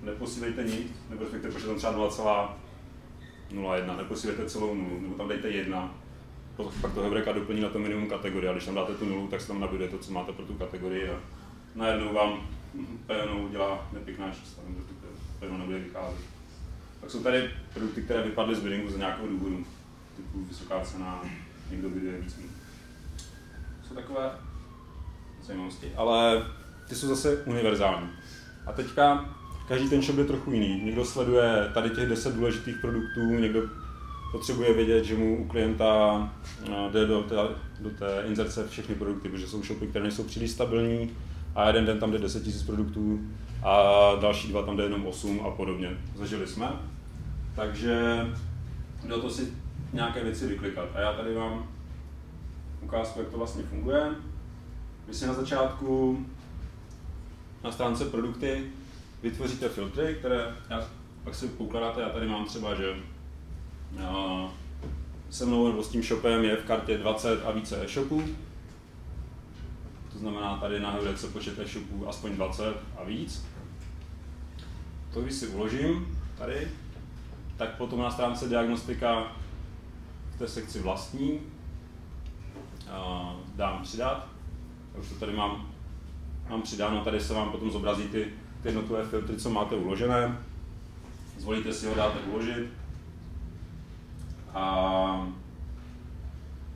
neposílejte 0.03 0.63
nic, 0.63 0.87
nebo 1.09 1.23
respektive 1.23 1.53
počítat 1.53 1.77
třeba 1.77 1.93
0,01, 1.93 3.97
neposílejte 3.97 4.45
celou 4.45 4.75
nulu, 4.75 4.99
nebo 5.01 5.15
tam 5.15 5.27
dejte 5.27 5.49
jedna, 5.49 5.95
pak 6.81 6.93
to 6.93 7.01
Hebreka 7.01 7.31
doplní 7.31 7.61
na 7.61 7.69
to 7.69 7.79
minimum 7.79 8.09
kategorie, 8.09 8.49
a 8.49 8.53
když 8.53 8.65
tam 8.65 8.75
dáte 8.75 8.93
tu 8.93 9.05
nulu, 9.05 9.27
tak 9.27 9.41
se 9.41 9.47
tam 9.47 9.59
nabíde 9.59 9.87
to, 9.87 9.97
co 9.97 10.11
máte 10.11 10.31
pro 10.31 10.45
tu 10.45 10.53
kategorii 10.53 11.09
a 11.09 11.19
najednou 11.75 12.13
vám 12.13 12.47
PNO 13.07 13.43
udělá 13.43 13.89
nepěkná 13.93 14.31
čísla, 14.31 14.63
nebo 14.67 14.79
to 14.79 14.93
PNO 15.39 15.57
nebude 15.57 15.79
vycházet. 15.79 16.19
Pak 17.01 17.11
jsou 17.11 17.23
tady 17.23 17.49
produkty, 17.73 18.01
které 18.01 18.23
vypadly 18.23 18.55
z 18.55 18.59
biddingu 18.59 18.89
z 18.89 18.97
nějakého 18.97 19.27
důvodu, 19.27 19.65
typu 20.17 20.45
vysoká 20.45 20.81
cena, 20.81 21.21
někdo 21.71 21.89
byduje 21.89 22.21
víc 22.21 22.39
Jsou 23.87 23.95
takové 23.95 24.31
zajímavosti, 25.43 25.91
ale 25.95 26.45
ty 26.89 26.95
jsou 26.95 27.07
zase 27.07 27.43
univerzální. 27.45 28.09
A 28.65 28.71
teďka 28.71 29.35
každý 29.67 29.89
ten 29.89 30.01
shop 30.01 30.17
je 30.17 30.25
trochu 30.25 30.51
jiný. 30.51 30.81
Někdo 30.83 31.05
sleduje 31.05 31.69
tady 31.73 31.89
těch 31.89 32.09
10 32.09 32.35
důležitých 32.35 32.77
produktů, 32.77 33.21
někdo 33.21 33.61
potřebuje 34.31 34.73
vědět, 34.73 35.03
že 35.03 35.15
mu 35.15 35.37
u 35.37 35.47
klienta 35.47 36.29
eh, 36.65 36.91
jde 36.91 37.05
do 37.05 37.23
té, 37.23 37.35
do 37.79 37.89
té 37.89 38.23
inzerce 38.27 38.67
všechny 38.67 38.95
produkty, 38.95 39.29
protože 39.29 39.47
jsou 39.47 39.63
shopy, 39.63 39.87
které 39.87 40.03
nejsou 40.03 40.23
příliš 40.23 40.51
stabilní 40.51 41.11
a 41.55 41.67
jeden 41.67 41.85
den 41.85 41.99
tam 41.99 42.11
jde 42.11 42.17
10 42.17 42.47
000 42.47 42.57
produktů 42.65 43.19
a 43.63 43.91
další 44.21 44.47
dva 44.47 44.61
tam 44.61 44.77
jde 44.77 44.83
jenom 44.83 45.07
8 45.07 45.41
a 45.45 45.49
podobně. 45.49 45.97
Zažili 46.15 46.47
jsme. 46.47 46.71
Takže 47.55 48.25
do 49.07 49.21
to 49.21 49.29
si 49.29 49.53
nějaké 49.93 50.23
věci 50.23 50.47
vyklikat. 50.47 50.89
A 50.95 50.99
já 50.99 51.13
tady 51.13 51.35
vám 51.35 51.67
ukázku, 52.81 53.19
jak 53.19 53.29
to 53.29 53.37
vlastně 53.37 53.63
funguje. 53.63 54.11
Vy 55.07 55.13
si 55.13 55.27
na 55.27 55.33
začátku 55.33 56.25
na 57.63 57.71
stránce 57.71 58.05
produkty 58.05 58.63
vytvoříte 59.23 59.69
filtry, 59.69 60.15
které 60.19 60.55
já, 60.69 60.87
pak 61.23 61.35
si 61.35 61.47
poukládáte, 61.47 62.01
já 62.01 62.09
tady 62.09 62.27
mám 62.27 62.45
třeba, 62.45 62.75
že 62.75 62.95
se 65.29 65.45
mnou 65.45 65.67
nebo 65.67 65.83
s 65.83 65.89
tím 65.89 66.03
shopem 66.03 66.43
je 66.43 66.55
v 66.55 66.65
kartě 66.65 66.97
20 66.97 67.45
a 67.45 67.51
více 67.51 67.85
e-shopů. 67.85 68.23
To 70.13 70.19
znamená, 70.19 70.57
tady 70.57 70.79
nahoře 70.79 71.17
se 71.17 71.27
počet 71.27 71.59
e-shopů 71.59 72.09
aspoň 72.09 72.35
20 72.35 72.75
a 72.97 73.03
víc. 73.03 73.45
To 75.13 75.21
když 75.21 75.33
si 75.33 75.47
uložím 75.47 76.19
tady, 76.37 76.67
tak 77.57 77.77
potom 77.77 77.99
na 77.99 78.11
stránce 78.11 78.49
diagnostika 78.49 79.31
v 80.35 80.37
té 80.39 80.47
sekci 80.47 80.79
vlastní 80.79 81.39
dám 83.55 83.83
přidat. 83.83 84.27
Já 84.93 84.99
už 84.99 85.09
to 85.09 85.15
tady 85.15 85.33
mám, 85.33 85.71
mám 86.49 86.61
přidáno, 86.61 87.03
tady 87.03 87.21
se 87.21 87.33
vám 87.33 87.51
potom 87.51 87.71
zobrazí 87.71 88.03
ty, 88.03 88.33
ty 88.61 88.67
jednotlivé 88.67 89.05
filtry, 89.05 89.37
co 89.37 89.49
máte 89.49 89.75
uložené. 89.75 90.37
Zvolíte 91.37 91.73
si 91.73 91.87
ho, 91.87 91.95
dáte 91.95 92.19
uložit. 92.19 92.80
A 94.53 95.27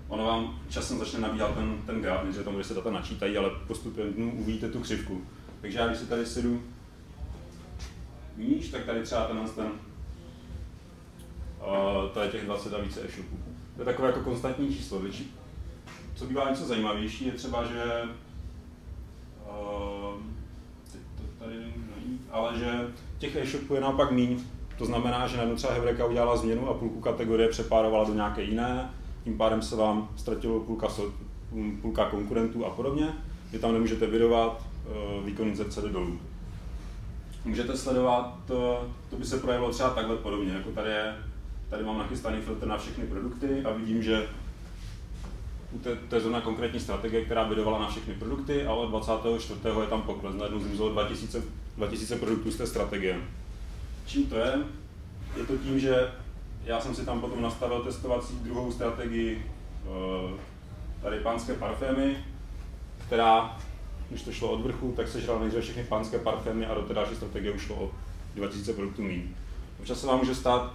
ono 0.08 0.26
vám 0.26 0.60
časem 0.70 1.00
začne 1.00 1.20
nabíhat 1.20 1.56
ten, 1.56 1.82
ten 1.86 2.02
graf, 2.02 2.26
že 2.26 2.44
tam, 2.44 2.56
kde 2.56 2.64
se 2.64 2.74
data 2.74 2.92
načítají, 2.92 3.38
ale 3.38 3.50
postupem 3.68 4.14
dnů 4.14 4.34
uvidíte 4.38 4.70
tu 4.70 4.80
křivku. 4.80 5.22
Takže 5.62 5.80
já 5.80 5.88
když 5.88 6.00
si 6.00 6.06
tady 6.06 6.26
sedu 6.26 6.64
níž, 8.38 8.70
tak 8.70 8.86
tady 8.86 9.04
třeba 9.04 9.26
tenhle 9.26 9.50
ten, 9.50 9.66
uh, 9.66 9.72
to 12.14 12.20
je 12.20 12.30
těch 12.30 12.46
20 12.46 12.74
a 12.74 12.78
více 12.78 13.02
e-shopů. 13.02 13.38
To 13.76 13.82
je 13.82 13.86
takové 13.86 14.08
jako 14.08 14.20
konstantní 14.20 14.76
číslo. 14.76 15.00
Větší. 15.00 15.34
Co 16.16 16.26
bývá 16.26 16.50
něco 16.50 16.66
zajímavější, 16.66 17.26
je 17.26 17.32
třeba, 17.32 17.66
že 17.66 17.84
uh, 19.48 20.22
to 20.94 21.24
tady 21.40 21.56
není, 21.56 22.20
ale 22.32 22.60
že 22.60 22.88
těch 23.18 23.36
e-shopů 23.36 23.76
je 23.76 23.82
naopak 23.82 24.12
míň. 24.12 24.44
To 24.78 24.86
znamená, 24.86 25.28
že 25.28 25.38
najednou 25.38 25.56
třeba 25.56 25.74
Heureka 25.74 26.06
udělala 26.06 26.38
změnu 26.38 26.70
a 26.70 26.74
půlku 26.74 27.00
kategorie 27.00 27.50
přepárovala 27.50 28.04
do 28.04 28.14
nějaké 28.14 28.42
jiné, 28.44 28.90
tím 29.24 29.38
pádem 29.38 29.62
se 29.62 29.76
vám 29.76 30.10
ztratilo 30.16 30.60
půlka, 30.60 30.88
půlka 31.82 32.10
konkurentů 32.10 32.66
a 32.66 32.70
podobně. 32.70 33.14
Vy 33.52 33.60
tam 33.60 33.74
nemůžete 33.74 34.08
vyrovat, 34.08 34.66
uh, 35.20 35.26
výkon 35.26 35.48
inzerce 35.48 35.82
jde 35.82 35.90
dolů 35.90 36.20
můžete 37.46 37.78
sledovat, 37.78 38.40
to, 38.48 38.88
to 39.10 39.16
by 39.16 39.26
se 39.26 39.38
projevilo 39.38 39.72
třeba 39.72 39.90
takhle 39.90 40.18
podobně, 40.18 40.54
jako 40.54 40.72
tady 40.72 40.90
je, 40.90 41.16
tady 41.70 41.84
mám 41.84 41.98
nachystaný 41.98 42.42
filtr 42.42 42.68
na 42.68 42.78
všechny 42.78 43.06
produkty 43.06 43.64
a 43.66 43.74
vidím, 43.74 44.04
že 44.04 44.28
té, 45.84 45.96
to 45.96 46.16
je 46.16 46.22
zrovna 46.22 46.42
konkrétní 46.42 46.80
strategie, 46.80 47.26
která 47.26 47.44
vydovala 47.44 47.80
na 47.80 47.90
všechny 47.90 48.14
produkty, 48.14 48.66
ale 48.66 48.88
24. 48.88 49.60
je 49.82 49.88
tam 49.88 50.02
pokles, 50.02 50.36
najednou 50.36 50.60
zmizelo 50.60 50.90
2000, 50.90 51.44
2000 51.78 52.16
produktů 52.16 52.52
z 52.52 52.58
té 52.58 52.68
strategie. 52.68 53.22
Čím 54.06 54.26
to 54.26 54.36
je? 54.36 54.54
Je 55.38 55.44
to 55.46 55.58
tím, 55.58 55.80
že 55.80 56.12
já 56.66 56.80
jsem 56.80 56.96
si 56.96 57.06
tam 57.06 57.22
potom 57.22 57.42
nastavil 57.42 57.80
testovací 57.80 58.34
druhou 58.36 58.72
strategii 58.72 59.46
eh, 59.86 60.34
tady 61.02 61.20
pánské 61.20 61.54
parfémy, 61.54 62.18
která 63.08 63.58
když 64.10 64.22
to 64.22 64.32
šlo 64.32 64.52
od 64.52 64.62
vrchu, 64.62 64.94
tak 64.96 65.08
sežral 65.08 65.40
nejdříve 65.40 65.62
všechny 65.62 65.84
pánské 65.84 66.20
parfémy 66.20 66.66
a 66.66 66.74
do 66.74 66.82
té 66.82 66.94
další 66.94 67.16
strategie 67.16 67.52
už 67.52 67.62
šlo 67.62 67.76
o 67.76 67.92
2000 68.36 68.74
produktů 68.74 69.02
méně. 69.02 69.24
Občas 69.80 70.02
se 70.02 70.08
vám 70.08 70.20
může 70.20 70.36
stát, 70.36 70.74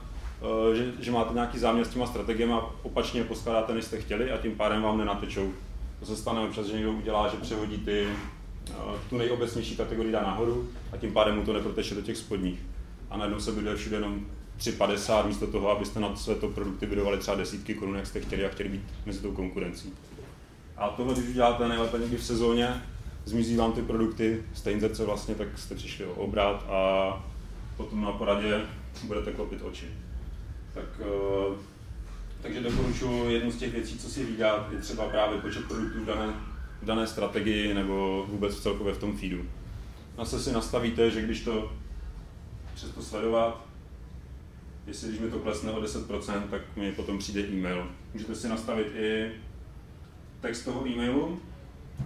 eh, 0.72 0.76
že, 0.76 0.92
že 1.00 1.10
máte 1.10 1.34
nějaký 1.34 1.58
záměr 1.58 1.86
s 1.86 1.88
těma 1.88 2.06
strategiemi 2.06 2.52
a 2.52 2.70
opačně 2.82 3.24
poskládáte, 3.24 3.74
než 3.74 3.84
jste 3.84 4.00
chtěli 4.00 4.32
a 4.32 4.36
tím 4.38 4.56
pádem 4.56 4.82
vám 4.82 4.98
nenatečou. 4.98 5.52
To 6.00 6.06
se 6.06 6.16
stane 6.16 6.40
občas, 6.40 6.66
že 6.66 6.72
někdo 6.72 6.92
udělá, 6.92 7.28
že 7.28 7.36
přehodí 7.36 7.76
ty, 7.76 8.08
eh, 8.70 8.74
tu 9.10 9.18
nejobecnější 9.18 9.76
kategorii 9.76 10.12
dá 10.12 10.22
nahoru 10.22 10.68
a 10.92 10.96
tím 10.96 11.12
pádem 11.12 11.36
mu 11.36 11.44
to 11.44 11.52
neproteče 11.52 11.94
do 11.94 12.02
těch 12.02 12.16
spodních. 12.16 12.69
A 13.10 13.16
najednou 13.16 13.40
se 13.40 13.52
bude 13.52 13.76
všude 13.76 13.96
jenom 13.96 14.26
3,50 14.58 15.26
místo 15.26 15.46
toho, 15.46 15.70
abyste 15.70 16.00
na 16.00 16.16
své 16.16 16.34
to 16.34 16.48
produkty 16.48 16.86
vydovali 16.86 17.18
třeba 17.18 17.36
desítky 17.36 17.74
korun, 17.74 17.96
jak 17.96 18.06
jste 18.06 18.20
chtěli 18.20 18.46
a 18.46 18.48
chtěli 18.48 18.68
být 18.68 18.82
mezi 19.06 19.18
tou 19.18 19.32
konkurencí. 19.32 19.92
A 20.76 20.88
tohle, 20.88 21.14
když 21.14 21.28
uděláte 21.28 21.68
nejlépe 21.68 21.98
někdy 21.98 22.16
v 22.16 22.24
sezóně, 22.24 22.82
zmizí 23.24 23.56
vám 23.56 23.72
ty 23.72 23.82
produkty 23.82 24.42
té 24.64 24.72
inzerce 24.72 25.04
vlastně, 25.04 25.34
tak 25.34 25.58
jste 25.58 25.74
přišli 25.74 26.04
o 26.04 26.12
obrat 26.12 26.66
a 26.68 27.24
potom 27.76 28.02
na 28.02 28.12
poradě 28.12 28.60
budete 29.04 29.32
klopit 29.32 29.62
oči. 29.62 29.86
Tak, 30.74 30.84
eh, 31.00 31.56
takže 32.42 32.60
doporučuji 32.60 33.30
jednu 33.30 33.50
z 33.50 33.56
těch 33.56 33.72
věcí, 33.72 33.98
co 33.98 34.08
si 34.08 34.24
vydat, 34.24 34.72
je 34.72 34.78
třeba 34.78 35.08
právě 35.08 35.40
počet 35.40 35.64
produktů 35.64 36.00
v 36.00 36.06
dané, 36.06 36.34
v 36.82 36.84
dané 36.84 37.06
strategii 37.06 37.74
nebo 37.74 38.26
vůbec 38.28 38.60
celkově 38.60 38.94
v 38.94 38.98
tom 38.98 39.16
feedu. 39.16 39.44
se 40.24 40.40
si 40.40 40.52
nastavíte, 40.52 41.10
že 41.10 41.22
když 41.22 41.40
to 41.40 41.72
přes 42.80 42.90
to 42.90 43.02
sledovat, 43.02 43.66
jestli 44.86 45.08
když 45.08 45.20
mi 45.20 45.30
to 45.30 45.38
klesne 45.38 45.72
o 45.72 45.80
10%, 45.80 46.42
tak 46.50 46.76
mi 46.76 46.92
potom 46.92 47.18
přijde 47.18 47.40
e-mail. 47.40 47.90
Můžete 48.12 48.34
si 48.34 48.48
nastavit 48.48 48.86
i 48.86 49.32
text 50.40 50.64
toho 50.64 50.88
e-mailu, 50.88 51.40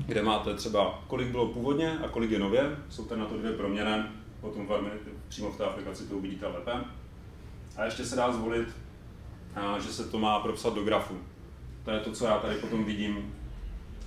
kde 0.07 0.23
máte 0.23 0.55
třeba 0.55 1.05
kolik 1.07 1.29
bylo 1.29 1.49
původně 1.49 1.99
a 1.99 2.09
kolik 2.09 2.31
je 2.31 2.39
nově, 2.39 2.77
jsou 2.89 3.05
tam 3.05 3.19
na 3.19 3.27
to 3.27 3.39
dvě 3.39 3.53
proměny, 3.53 4.03
potom 4.41 4.67
velmi, 4.67 4.91
přímo 5.29 5.51
v 5.51 5.57
té 5.57 5.65
aplikaci 5.65 6.07
to 6.07 6.17
uvidíte 6.17 6.47
lépe. 6.47 6.73
A 7.77 7.85
ještě 7.85 8.05
se 8.05 8.17
dá 8.17 8.33
zvolit, 8.33 8.69
že 9.83 9.93
se 9.93 10.05
to 10.05 10.19
má 10.19 10.41
propsat 10.41 10.75
do 10.75 10.85
grafu. 10.85 11.19
To 11.85 11.91
je 11.91 12.01
to, 12.01 12.13
co 12.13 12.27
já 12.27 12.39
tady 12.39 12.55
potom 12.55 12.85
vidím, 12.85 13.35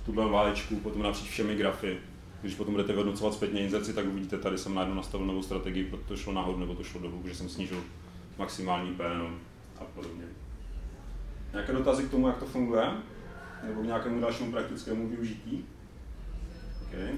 tuhle 0.04 0.30
válečku, 0.30 0.76
potom 0.76 1.02
napříč 1.02 1.30
všemi 1.30 1.56
grafy. 1.56 1.98
Když 2.40 2.54
potom 2.54 2.74
budete 2.74 2.92
vyhodnocovat 2.92 3.34
zpětně 3.34 3.60
inzerci, 3.60 3.92
tak 3.92 4.06
uvidíte, 4.06 4.38
tady 4.38 4.58
jsem 4.58 4.74
najednou 4.74 4.94
nastavil 4.94 5.26
novou 5.26 5.42
strategii, 5.42 5.84
protože 5.84 6.04
to 6.08 6.16
šlo 6.16 6.32
nahoru 6.32 6.58
nebo 6.58 6.74
to 6.74 6.84
šlo 6.84 7.00
dolů, 7.00 7.22
že 7.26 7.34
jsem 7.34 7.48
snížil 7.48 7.82
maximální 8.38 8.94
PN 8.94 9.38
a 9.80 9.84
podobně. 9.84 10.24
Nějaké 11.52 11.72
dotazy 11.72 12.02
k 12.02 12.10
tomu, 12.10 12.26
jak 12.26 12.38
to 12.38 12.46
funguje? 12.46 12.92
Nebo 13.62 13.82
k 13.82 13.84
nějakému 13.84 14.20
dalšímu 14.20 14.52
praktickému 14.52 15.08
využití? 15.08 15.64
Okay. 16.86 17.14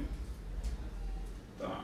Tak. 1.59 1.81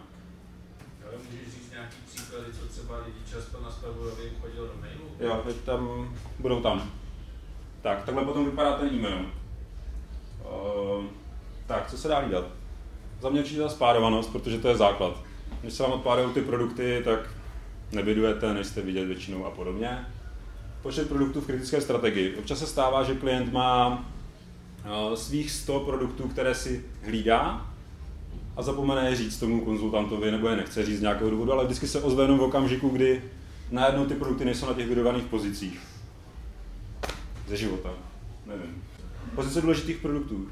Ale 1.03 1.13
můžeš 1.31 1.55
říct 1.55 1.71
nějaký 1.71 1.97
příklady, 2.07 2.53
co 2.53 2.67
třeba 2.67 2.99
lidi 2.99 3.19
často 3.31 3.61
nastavují, 3.61 4.13
aby 4.13 4.23
jim 4.23 4.35
chodil 4.41 4.67
do 4.67 4.81
mailu? 4.81 5.11
Jo, 5.21 5.43
teď 5.47 5.57
tam, 5.57 6.15
budou 6.39 6.63
tam. 6.63 6.91
Tak, 7.83 8.05
takhle 8.05 8.25
potom 8.25 8.45
vypadá 8.45 8.79
ten 8.79 8.89
e-mail. 8.89 9.27
Uh, 10.45 11.05
tak, 11.67 11.91
co 11.91 11.99
se 11.99 12.09
dá 12.09 12.19
hlídat? 12.19 12.45
Za 13.21 13.29
mě 13.29 13.41
určitě 13.41 13.61
ta 13.61 13.69
spárovanost, 13.69 14.33
protože 14.33 14.59
to 14.59 14.69
je 14.69 14.77
základ. 14.77 15.23
Když 15.61 15.75
se 15.75 15.83
vám 15.83 15.93
odpárují 15.93 16.35
ty 16.35 16.43
produkty, 16.43 17.03
tak 17.05 17.21
nebydujete, 17.93 18.55
než 18.55 18.67
jste 18.67 18.83
vidět 18.83 19.05
většinou 19.05 19.45
a 19.45 19.51
podobně. 19.51 20.07
Počet 20.83 21.09
produktů 21.09 21.41
v 21.41 21.47
kritické 21.47 21.81
strategii. 21.81 22.37
Občas 22.37 22.59
se 22.59 22.67
stává, 22.67 23.03
že 23.03 23.15
klient 23.15 23.53
má 23.53 24.05
eh, 24.85 25.17
svých 25.17 25.51
100 25.51 25.81
produktů, 25.81 26.29
které 26.29 26.55
si 26.55 26.85
hlídá 27.03 27.67
a 28.57 28.63
zapomene 28.63 29.11
je 29.11 29.17
říct 29.17 29.39
tomu 29.39 29.65
konzultantovi, 29.65 30.31
nebo 30.31 30.49
je 30.49 30.57
nechce 30.57 30.87
říct 30.87 30.99
z 30.99 31.03
nějakého 31.03 31.31
důvodu, 31.31 31.53
ale 31.53 31.65
vždycky 31.65 31.89
se 31.89 32.01
ozve 32.01 32.25
jenom 32.25 32.39
v 32.39 32.43
okamžiku, 32.43 32.89
kdy 32.89 33.23
najednou 33.71 34.05
ty 34.05 34.15
produkty 34.15 34.45
nejsou 34.45 34.67
na 34.67 34.75
těch 34.75 34.89
vydovaných 34.89 35.25
pozicích. 35.25 35.81
Ze 37.49 37.57
života. 37.57 37.91
Nevím. 38.47 38.83
Pozice 39.35 39.61
důležitých 39.61 39.99
produktů. 39.99 40.47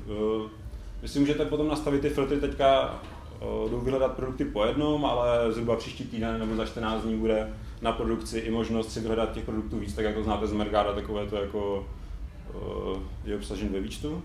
Vy 1.04 1.08
si 1.08 1.20
můžete 1.20 1.44
potom 1.44 1.68
nastavit 1.68 2.02
ty 2.02 2.10
filtry 2.10 2.40
teďka 2.40 3.00
eh, 3.40 3.70
jdou 3.70 3.80
vyhledat 3.80 4.12
produkty 4.12 4.44
po 4.44 4.64
jednom, 4.64 5.04
ale 5.04 5.52
zhruba 5.52 5.76
příští 5.76 6.04
týden 6.04 6.40
nebo 6.40 6.56
za 6.56 6.66
14 6.66 7.02
dní 7.02 7.16
bude 7.16 7.52
na 7.82 7.92
produkci 7.92 8.38
i 8.38 8.50
možnost 8.50 8.92
si 8.92 9.00
vyhledat 9.00 9.32
těch 9.32 9.44
produktů 9.44 9.78
víc, 9.78 9.94
tak 9.94 10.04
jako 10.04 10.22
znáte 10.22 10.46
z 10.46 10.52
Mergada, 10.52 10.92
takové 10.92 11.26
to 11.26 11.36
jako 11.36 11.86
eh, 12.48 13.00
je 13.24 13.36
obsažen 13.36 13.68
ve 13.68 13.80
výčtu. 13.80 14.22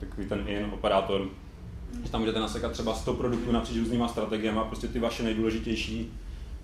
Takový 0.00 0.26
ten 0.26 0.44
in 0.46 0.66
operátor. 0.72 1.26
Že 2.04 2.10
tam 2.10 2.20
můžete 2.20 2.40
nasekat 2.40 2.72
třeba 2.72 2.94
100 2.94 3.14
produktů 3.14 3.52
napříč 3.52 3.78
různýma 3.78 4.08
strategiemi, 4.08 4.60
prostě 4.66 4.88
ty 4.88 4.98
vaše 4.98 5.22
nejdůležitější. 5.22 6.12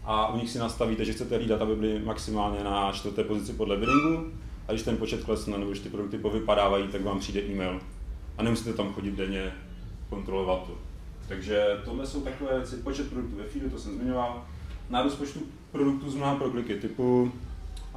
A 0.04 0.32
u 0.32 0.36
nich 0.36 0.50
si 0.50 0.58
nastavíte, 0.58 1.04
že 1.04 1.12
chcete 1.12 1.36
hlídat, 1.36 1.62
aby 1.62 1.76
byly 1.76 1.98
maximálně 2.04 2.64
na 2.64 2.92
čtvrté 2.92 3.24
pozici 3.24 3.52
podle 3.52 3.76
biddingu 3.76 4.26
a 4.68 4.72
když 4.72 4.82
ten 4.82 4.96
počet 4.96 5.24
klesne 5.24 5.58
nebo 5.58 5.70
když 5.70 5.82
ty 5.82 5.88
produkty 5.88 6.18
povypadávají, 6.18 6.88
tak 6.88 7.04
vám 7.04 7.18
přijde 7.18 7.40
e-mail 7.40 7.80
a 8.38 8.42
nemusíte 8.42 8.72
tam 8.72 8.92
chodit 8.92 9.14
denně 9.14 9.52
kontrolovat 10.10 10.66
to. 10.66 10.72
Takže 11.28 11.80
tohle 11.84 12.06
jsou 12.06 12.20
takové 12.20 12.58
věci, 12.58 12.76
počet 12.76 13.10
produktů 13.10 13.36
ve 13.36 13.44
feedu, 13.44 13.70
to 13.70 13.78
jsem 13.78 13.94
zmiňoval, 13.94 14.44
nárůst 14.90 15.14
počtu 15.14 15.40
produktů 15.72 16.10
z 16.10 16.14
mnoha 16.14 16.34
prokliky 16.34 16.74
typu, 16.74 17.32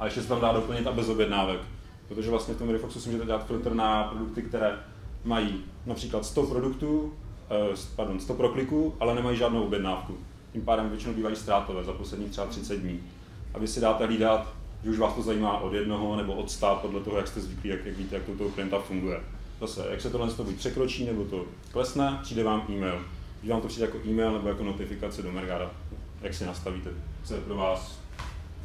a 0.00 0.04
ještě 0.04 0.22
se 0.22 0.28
tam 0.28 0.40
dá 0.40 0.52
doplnit 0.52 0.86
a 0.86 0.92
bez 0.92 1.08
objednávek, 1.08 1.60
protože 2.08 2.30
vlastně 2.30 2.54
v 2.54 2.58
tom 2.58 2.70
Refoxu 2.70 3.00
si 3.00 3.08
můžete 3.08 3.24
dát 3.24 3.46
filtr 3.46 3.74
na 3.74 4.04
produkty, 4.04 4.42
které 4.42 4.78
mají 5.24 5.64
například 5.86 6.24
100 6.24 6.42
produktů, 6.42 7.12
eh, 7.50 7.76
pardon, 7.96 8.20
100 8.20 8.34
prokliků, 8.34 8.94
ale 9.00 9.14
nemají 9.14 9.36
žádnou 9.36 9.62
objednávku. 9.62 10.14
Tím 10.52 10.62
pádem 10.62 10.88
většinou 10.88 11.14
bývají 11.14 11.36
ztrátové 11.36 11.84
za 11.84 11.92
posledních 11.92 12.30
třeba 12.30 12.46
30 12.46 12.76
dní. 12.76 13.00
A 13.54 13.58
vy 13.58 13.68
si 13.68 13.80
dáte 13.80 14.06
hlídat, 14.06 14.54
že 14.84 14.90
už 14.90 14.98
vás 14.98 15.14
to 15.14 15.22
zajímá 15.22 15.58
od 15.58 15.72
jednoho 15.72 16.16
nebo 16.16 16.34
od 16.34 16.50
sta, 16.50 16.74
podle 16.74 17.00
toho, 17.00 17.16
jak 17.16 17.28
jste 17.28 17.40
zvyklí, 17.40 17.70
jak, 17.70 17.86
jak 17.86 17.96
víte, 17.96 18.14
jak 18.14 18.24
to 18.24 18.32
toho 18.32 18.50
klienta 18.50 18.78
funguje. 18.78 19.20
Zase, 19.60 19.86
jak 19.90 20.00
se 20.00 20.10
tohle 20.10 20.30
to 20.30 20.44
buď 20.44 20.56
překročí, 20.56 21.06
nebo 21.06 21.24
to 21.24 21.44
klesne, 21.72 22.18
přijde 22.22 22.44
vám 22.44 22.66
e-mail. 22.68 23.04
když 23.40 23.50
vám 23.50 23.60
to 23.60 23.68
přijde 23.68 23.86
jako 23.86 23.98
e-mail 24.08 24.32
nebo 24.32 24.48
jako 24.48 24.64
notifikace 24.64 25.22
do 25.22 25.32
Mergada, 25.32 25.70
jak 26.22 26.34
si 26.34 26.46
nastavíte, 26.46 26.90
co 27.24 27.34
je 27.34 27.40
pro 27.40 27.56
vás, 27.56 27.98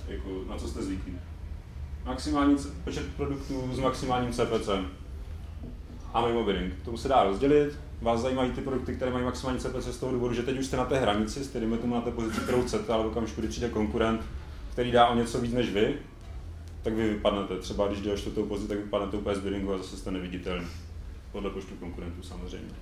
jako, 0.07 0.29
na 0.49 0.57
co 0.57 0.67
jste 0.67 0.83
zvyklí. 0.83 1.13
Maximální 2.05 2.57
počet 2.83 3.15
produktů 3.15 3.69
s 3.73 3.79
maximálním 3.79 4.33
CPC 4.33 4.69
a 6.13 6.27
mimo 6.27 6.43
bidding. 6.43 6.73
Tomu 6.85 6.97
se 6.97 7.07
dá 7.07 7.23
rozdělit. 7.23 7.79
Vás 8.01 8.21
zajímají 8.21 8.51
ty 8.51 8.61
produkty, 8.61 8.95
které 8.95 9.11
mají 9.11 9.25
maximální 9.25 9.59
CPC 9.59 9.85
z 9.85 9.97
toho 9.97 10.11
důvodu, 10.11 10.33
že 10.33 10.43
teď 10.43 10.59
už 10.59 10.65
jste 10.65 10.77
na 10.77 10.85
té 10.85 10.99
hranici, 10.99 11.43
s 11.43 11.47
kterými 11.47 11.77
tomu 11.77 11.95
na 11.95 12.01
té 12.01 12.11
pozici, 12.11 12.41
kterou 12.41 12.61
chcete, 12.61 12.93
ale 12.93 13.03
v 13.03 13.07
okamžiku, 13.07 13.41
kdy 13.41 13.47
přijde 13.47 13.69
konkurent, 13.69 14.21
který 14.71 14.91
dá 14.91 15.07
o 15.07 15.15
něco 15.15 15.41
víc 15.41 15.53
než 15.53 15.69
vy, 15.69 15.97
tak 16.85 16.93
vy 16.93 17.09
vypadnete. 17.09 17.57
Třeba 17.57 17.87
když 17.87 18.07
o 18.07 18.17
čtvrtou 18.17 18.45
pozici, 18.45 18.67
tak 18.67 18.77
vypadnete 18.77 19.17
úplně 19.17 19.35
z 19.35 19.39
biddingu 19.39 19.73
a 19.73 19.77
zase 19.77 19.97
jste 19.97 20.11
neviditelný. 20.11 20.67
Podle 21.31 21.49
počtu 21.49 21.75
konkurentů 21.75 22.23
samozřejmě. 22.23 22.75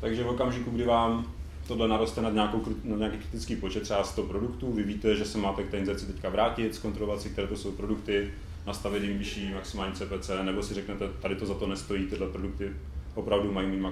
Takže 0.00 0.24
v 0.24 0.28
okamžiku, 0.28 0.70
kdy 0.70 0.84
vám 0.84 1.32
tohle 1.68 1.88
naroste 1.88 2.22
na, 2.22 2.30
nějakou, 2.30 2.62
na 2.84 2.96
nějaký 2.96 3.18
kritický 3.18 3.56
počet, 3.56 3.82
třeba 3.82 4.04
100 4.04 4.22
produktů, 4.22 4.72
vy 4.72 4.82
víte, 4.82 5.16
že 5.16 5.24
se 5.24 5.38
máte 5.38 5.62
k 5.62 5.70
té 5.70 5.78
inzerci 5.78 6.06
teďka 6.06 6.28
vrátit, 6.28 6.74
zkontrolovat 6.74 7.20
si, 7.20 7.30
které 7.30 7.48
to 7.48 7.56
jsou 7.56 7.72
produkty, 7.72 8.30
nastavit 8.66 9.02
jim 9.02 9.18
vyšší 9.18 9.52
maximální 9.54 9.94
CPC, 9.94 10.30
nebo 10.42 10.62
si 10.62 10.74
řeknete, 10.74 11.08
tady 11.08 11.36
to 11.36 11.46
za 11.46 11.54
to 11.54 11.66
nestojí, 11.66 12.06
tyhle 12.06 12.28
produkty 12.28 12.72
opravdu 13.14 13.52
mají 13.52 13.68
mít 13.68 13.86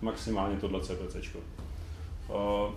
maximálně 0.00 0.56
tohle 0.56 0.80
CPC. 0.80 1.16
Uh, 2.28 2.74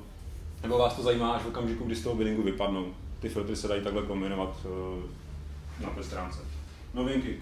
nebo 0.63 0.77
vás 0.77 0.95
to 0.95 1.03
zajímá 1.03 1.31
až 1.31 1.41
v 1.41 1.47
okamžiku, 1.47 1.83
kdy 1.83 1.95
z 1.95 2.03
toho 2.03 2.15
biddingu 2.15 2.43
vypadnou. 2.43 2.93
Ty 3.19 3.29
filtry 3.29 3.55
se 3.55 3.67
dají 3.67 3.81
takhle 3.81 4.01
kombinovat 4.01 4.65
uh, 4.65 5.03
na 5.79 5.89
té 5.89 6.03
stránce. 6.03 6.39
Novinky. 6.93 7.37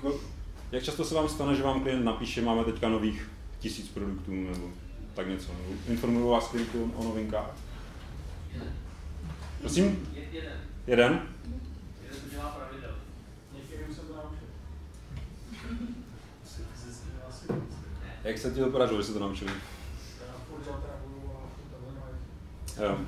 Jak 0.72 0.84
často 0.84 1.06
se 1.06 1.16
vám 1.16 1.30
stane, 1.30 1.56
že 1.56 1.64
vám 1.64 1.82
klient 1.82 2.06
napíše, 2.06 2.42
máme 2.42 2.64
teďka 2.64 2.90
nových 2.90 3.30
tisíc 3.60 3.90
produktů 3.90 4.32
nebo 4.32 4.70
tak 5.14 5.28
něco. 5.28 5.52
Informuju 5.88 6.30
vás 6.30 6.48
klient 6.48 6.70
o 6.96 7.04
novinkách. 7.04 7.56
Prosím? 9.60 10.10
Jeden. 10.14 10.52
Jeden? 10.88 11.22
Jeden 12.04 12.22
to 12.22 12.30
dělá 12.32 12.50
pravidel. 12.50 12.96
Některým 13.56 13.96
se 13.96 14.02
to 14.02 14.16
naučil. 14.16 14.48
Jak 18.24 18.38
se 18.38 18.52
ti 18.52 18.60
to 18.60 18.70
podařilo, 18.70 19.02
že 19.02 19.08
se 19.08 19.14
to 19.14 19.20
naučili? 19.20 19.52
Já 19.52 20.34
furt 20.50 20.64
Jo. 22.82 23.00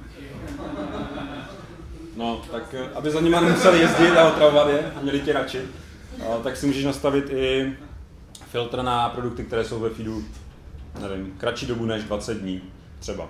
No, 2.15 2.41
tak 2.51 2.73
eh, 2.73 2.89
aby 2.95 3.11
za 3.11 3.21
nima 3.21 3.41
nemuseli 3.41 3.79
jezdit 3.79 4.11
a 4.17 4.27
otravovat 4.27 4.69
je 4.69 4.91
a 4.95 5.01
měli 5.01 5.19
tě 5.19 5.33
radši, 5.33 5.61
tak 6.43 6.57
si 6.57 6.67
můžeš 6.67 6.85
nastavit 6.85 7.29
i 7.29 7.73
filtr 8.51 8.81
na 8.81 9.09
produkty, 9.09 9.43
které 9.43 9.63
jsou 9.63 9.79
ve 9.79 9.89
feedu, 9.89 10.23
nevím, 11.01 11.33
kratší 11.37 11.65
dobu 11.65 11.85
než 11.85 12.03
20 12.03 12.37
dní 12.37 12.61
třeba. 12.99 13.29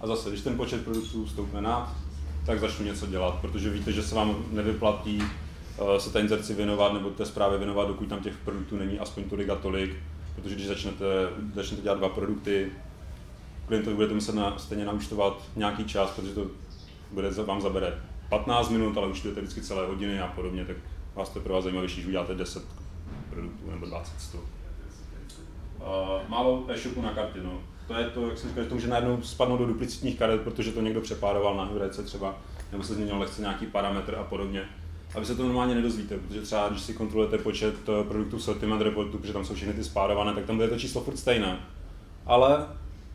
A 0.00 0.06
zase, 0.06 0.28
když 0.28 0.40
ten 0.40 0.56
počet 0.56 0.84
produktů 0.84 1.26
stoupne 1.26 1.60
nad, 1.60 1.92
tak 2.46 2.60
začnu 2.60 2.84
něco 2.84 3.06
dělat, 3.06 3.34
protože 3.40 3.70
víte, 3.70 3.92
že 3.92 4.02
se 4.02 4.14
vám 4.14 4.44
nevyplatí 4.50 5.22
eh, 5.22 6.00
se 6.00 6.10
té 6.10 6.20
inzerci 6.20 6.54
věnovat 6.54 6.92
nebo 6.92 7.10
té 7.10 7.26
zprávě 7.26 7.58
věnovat, 7.58 7.88
dokud 7.88 8.08
tam 8.08 8.20
těch 8.20 8.36
produktů 8.36 8.76
není 8.76 8.98
aspoň 8.98 9.24
tolik 9.24 9.48
a 9.48 9.54
tolik, 9.54 9.96
protože 10.34 10.54
když 10.54 10.66
začnete, 10.66 11.04
začnete 11.54 11.82
dělat 11.82 11.98
dva 11.98 12.08
produkty, 12.08 12.72
klientovi 13.66 13.96
budete 13.96 14.14
muset 14.14 14.34
na, 14.34 14.58
stejně 14.58 14.84
naučtovat 14.84 15.42
nějaký 15.56 15.84
čas, 15.84 16.10
protože 16.10 16.34
to 16.34 16.46
bude, 17.10 17.30
vám 17.30 17.60
zabere 17.60 17.94
15 18.28 18.70
minut, 18.70 18.96
ale 18.96 19.06
účtujete 19.06 19.40
vždycky 19.40 19.60
celé 19.60 19.86
hodiny 19.86 20.20
a 20.20 20.26
podobně, 20.26 20.64
tak 20.64 20.76
vás 21.14 21.28
to 21.28 21.38
je 21.38 21.42
pro 21.42 21.54
vás 21.54 21.64
zajímavější, 21.64 21.94
když 21.94 22.06
uděláte 22.06 22.34
10 22.34 22.64
produktů 23.30 23.70
nebo 23.70 23.86
20 23.86 24.20
100. 24.20 24.38
Uh, 24.38 24.44
málo 26.28 26.64
e-shopu 26.68 27.02
na 27.02 27.12
kartě, 27.12 27.40
no. 27.42 27.60
To 27.86 27.94
je 27.94 28.04
to, 28.04 28.28
jak 28.28 28.38
jsem 28.38 28.48
říkal, 28.48 28.64
že 28.64 28.68
to 28.68 28.74
může 28.74 28.88
najednou 28.88 29.22
spadnout 29.22 29.60
do 29.60 29.66
duplicitních 29.66 30.18
karet, 30.18 30.40
protože 30.40 30.72
to 30.72 30.80
někdo 30.80 31.00
přepároval 31.00 31.56
na 31.56 31.64
Hurece 31.64 32.02
třeba, 32.02 32.38
nebo 32.72 32.84
se 32.84 32.94
změnil 32.94 33.18
lehce 33.18 33.40
nějaký 33.40 33.66
parametr 33.66 34.14
a 34.14 34.24
podobně. 34.24 34.68
A 35.14 35.20
vy 35.20 35.26
se 35.26 35.34
to 35.34 35.42
normálně 35.42 35.74
nedozvíte, 35.74 36.18
protože 36.18 36.42
třeba 36.42 36.68
když 36.68 36.82
si 36.82 36.94
kontrolujete 36.94 37.38
počet 37.38 37.74
eh, 37.88 38.04
produktů 38.04 38.36
v 38.36 38.42
sortiment 38.42 38.82
reportu, 38.82 39.18
protože 39.18 39.32
tam 39.32 39.44
jsou 39.44 39.54
všechny 39.54 39.74
ty 39.74 39.84
spárované, 39.84 40.34
tak 40.34 40.44
tam 40.44 40.56
bude 40.56 40.68
to 40.68 40.78
číslo 40.78 41.00
furt 41.00 41.16
stejné. 41.16 41.58
Ale 42.26 42.66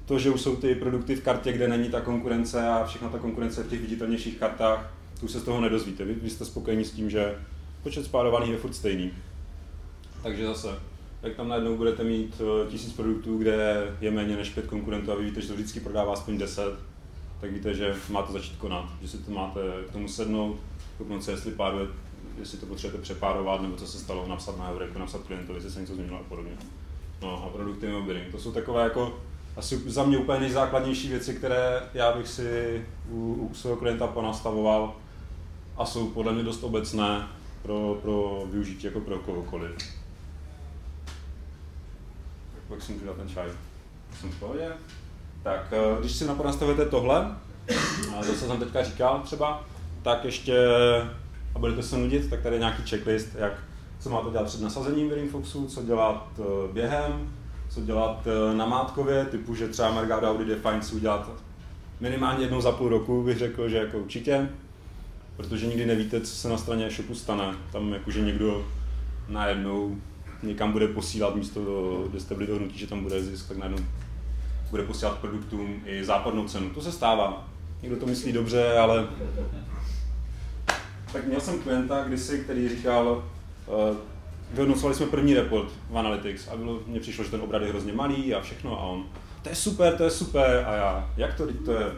to, 0.06 0.19
že 0.19 0.30
už 0.30 0.41
jsou 0.41 0.56
ty 0.56 0.76
produkty 0.76 1.15
v 1.15 1.24
kartě, 1.24 1.54
kde 1.54 1.67
není 1.67 1.89
ta 1.89 2.02
konkurence 2.02 2.69
a 2.69 2.86
všechna 2.86 3.10
ta 3.10 3.17
konkurence 3.17 3.63
v 3.63 3.69
těch 3.69 3.82
viditelnějších 3.82 4.38
kartách, 4.38 4.93
tu 5.19 5.27
se 5.27 5.39
z 5.39 5.43
toho 5.43 5.62
nedozvíte. 5.62 6.05
Vy, 6.05 6.13
vy 6.13 6.29
jste 6.29 6.45
spokojení 6.45 6.86
s 6.86 6.91
tím, 6.91 7.10
že 7.10 7.36
počet 7.84 8.05
spárovaných 8.05 8.51
je 8.51 8.58
furt 8.58 8.73
stejný. 8.73 9.12
Takže 10.23 10.45
zase, 10.45 10.79
jak 11.23 11.36
tam 11.36 11.47
najednou 11.47 11.77
budete 11.77 12.03
mít 12.03 12.41
eh, 12.41 12.71
tisíc 12.71 12.93
produktů, 12.93 13.38
kde 13.38 13.88
je 14.01 14.12
méně 14.12 14.36
než 14.36 14.49
pět 14.49 14.65
konkurentů 14.67 15.12
a 15.12 15.15
vy 15.15 15.25
víte, 15.25 15.41
že 15.41 15.47
to 15.47 15.53
vždycky 15.53 15.79
prodává 15.79 16.13
aspoň 16.13 16.38
10, 16.38 16.73
tak 17.41 17.51
víte, 17.51 17.73
že 17.73 17.95
máte 18.10 18.34
začít 18.34 18.58
konat, 18.58 18.86
že 19.01 19.08
si 19.08 19.17
to 19.17 19.32
máte 19.32 19.60
k 19.89 19.91
tomu 19.91 20.08
sednout, 20.08 20.60
se, 21.19 21.32
jestli 21.32 21.51
páruje, 21.51 21.88
jestli 22.39 22.58
to 22.58 22.65
potřebujete 22.65 23.03
přepárovat, 23.03 23.62
nebo 23.62 23.75
co 23.75 23.88
se 23.88 23.99
stalo, 23.99 24.27
napsat 24.27 24.58
na 24.58 24.71
Eureko, 24.71 24.99
napsat 24.99 25.21
klientovi, 25.23 25.58
jestli 25.58 25.71
se 25.71 25.82
něco 25.82 25.93
změnilo 25.93 26.19
a 26.19 26.23
podobně. 26.23 26.51
No 27.21 27.43
a 27.43 27.49
produkty 27.49 27.88
bidding, 28.05 28.32
to 28.32 28.39
jsou 28.39 28.51
takové 28.51 28.84
jako 28.84 29.19
asi 29.55 29.82
za 29.86 30.05
mě 30.05 30.17
úplně 30.17 30.39
nejzákladnější 30.39 31.10
věci, 31.10 31.34
které 31.34 31.82
já 31.93 32.12
bych 32.17 32.27
si 32.27 32.82
u, 33.10 33.34
u 33.34 33.53
svého 33.53 33.75
klienta 33.75 34.08
ponastavoval 34.08 34.95
a 35.80 35.86
jsou 35.86 36.08
podle 36.08 36.34
mě 36.34 36.44
dost 36.44 36.63
obecné 36.63 37.28
pro, 37.62 38.00
pro 38.02 38.44
využití 38.52 38.86
jako 38.86 39.00
pro 39.00 39.20
kohokoliv. 39.20 39.76
Pak 42.68 42.82
si 42.82 42.92
můžu 42.92 43.06
dát 43.06 43.18
ten 43.18 43.30
čaj. 43.30 43.48
Jsem 44.20 44.32
v 44.32 44.39
pohodě. 44.39 44.68
Tak 45.44 45.74
eh, 45.74 46.00
když 46.00 46.12
si 46.12 46.28
nastavujete 46.44 46.86
tohle, 46.86 47.36
a 48.18 48.24
zase 48.24 48.48
jsem 48.48 48.60
teďka 48.60 48.84
říkal 48.84 49.22
třeba, 49.24 49.63
tak 50.02 50.26
ještě, 50.26 50.58
a 51.56 51.60
budete 51.60 51.84
se 51.84 51.98
nudit, 51.98 52.30
tak 52.30 52.42
tady 52.42 52.56
je 52.56 52.60
nějaký 52.60 52.84
checklist, 52.89 53.36
jak, 53.36 53.54
co 54.00 54.10
máte 54.10 54.32
dělat 54.32 54.48
před 54.48 54.62
nasazením 54.62 55.30
Foxu, 55.32 55.68
co 55.68 55.84
dělat 55.84 56.28
eh, 56.39 56.74
během, 56.74 57.34
co 57.70 57.82
dělat 57.82 58.28
eh, 58.28 58.58
na 58.58 58.65
Mátkově, 58.65 59.26
typu, 59.26 59.56
že 59.56 59.68
třeba 59.68 59.92
Mergado 59.92 60.32
Audi 60.32 60.46
Define 60.46 60.82
si 60.82 60.96
udělat 60.96 61.30
minimálně 62.00 62.44
jednou 62.44 62.62
za 62.62 62.72
půl 62.72 62.89
roku, 62.89 63.24
bych 63.24 63.38
řekl, 63.38 63.70
že 63.70 63.78
jako 63.78 63.98
určitě, 63.98 64.50
protože 65.39 65.67
nikdy 65.67 65.86
nevíte, 65.86 66.21
co 66.21 66.36
se 66.36 66.49
na 66.49 66.58
straně 66.58 66.88
e-shopu 66.88 67.15
stane. 67.15 67.56
Tam 67.71 67.93
jakože 67.93 68.21
někdo 68.21 68.65
najednou 69.28 69.97
někam 70.43 70.71
bude 70.71 70.88
posílat 70.88 71.36
místo, 71.36 71.62
kde 72.10 72.19
jste 72.19 72.36
byli 72.36 72.47
dohnutí, 72.47 72.78
že 72.78 72.88
tam 72.88 73.04
bude 73.04 73.23
zisk, 73.23 73.47
tak 73.47 73.58
najednou 73.58 73.86
bude 74.69 74.84
posílat 74.84 75.19
produktům 75.19 75.82
i 75.86 76.04
západnou 76.06 76.47
cenu. 76.47 76.69
To 76.69 76.82
se 76.82 76.91
stává. 76.91 77.47
Někdo 77.82 77.97
to 77.97 78.06
myslí 78.06 78.32
dobře, 78.32 78.78
ale... 78.78 79.08
Tak 81.13 81.28
měl 81.28 81.41
jsem 81.41 81.60
klienta 81.60 82.04
kdysi, 82.04 82.39
který 82.39 82.69
říkal, 82.69 83.23
uh, 83.67 83.97
vyhodnocovali 84.54 84.95
jsme 84.95 85.06
první 85.06 85.34
report 85.34 85.69
v 85.89 85.97
Analytics 85.97 86.47
a 86.47 86.56
bylo, 86.56 86.80
mně 86.88 86.99
přišlo, 86.99 87.23
že 87.23 87.32
ten 87.32 87.41
obrat 87.41 87.62
je 87.62 87.69
hrozně 87.69 87.93
malý 87.93 88.34
a 88.34 88.41
všechno 88.41 88.80
a 88.80 88.84
on, 88.84 89.06
to 89.41 89.49
je 89.49 89.56
super, 89.56 89.97
to 89.97 90.04
je 90.04 90.12
super 90.12 90.65
a 90.67 90.75
já, 90.75 91.13
jak 91.17 91.34
to, 91.34 91.47
to 91.65 91.71
je, 91.71 91.91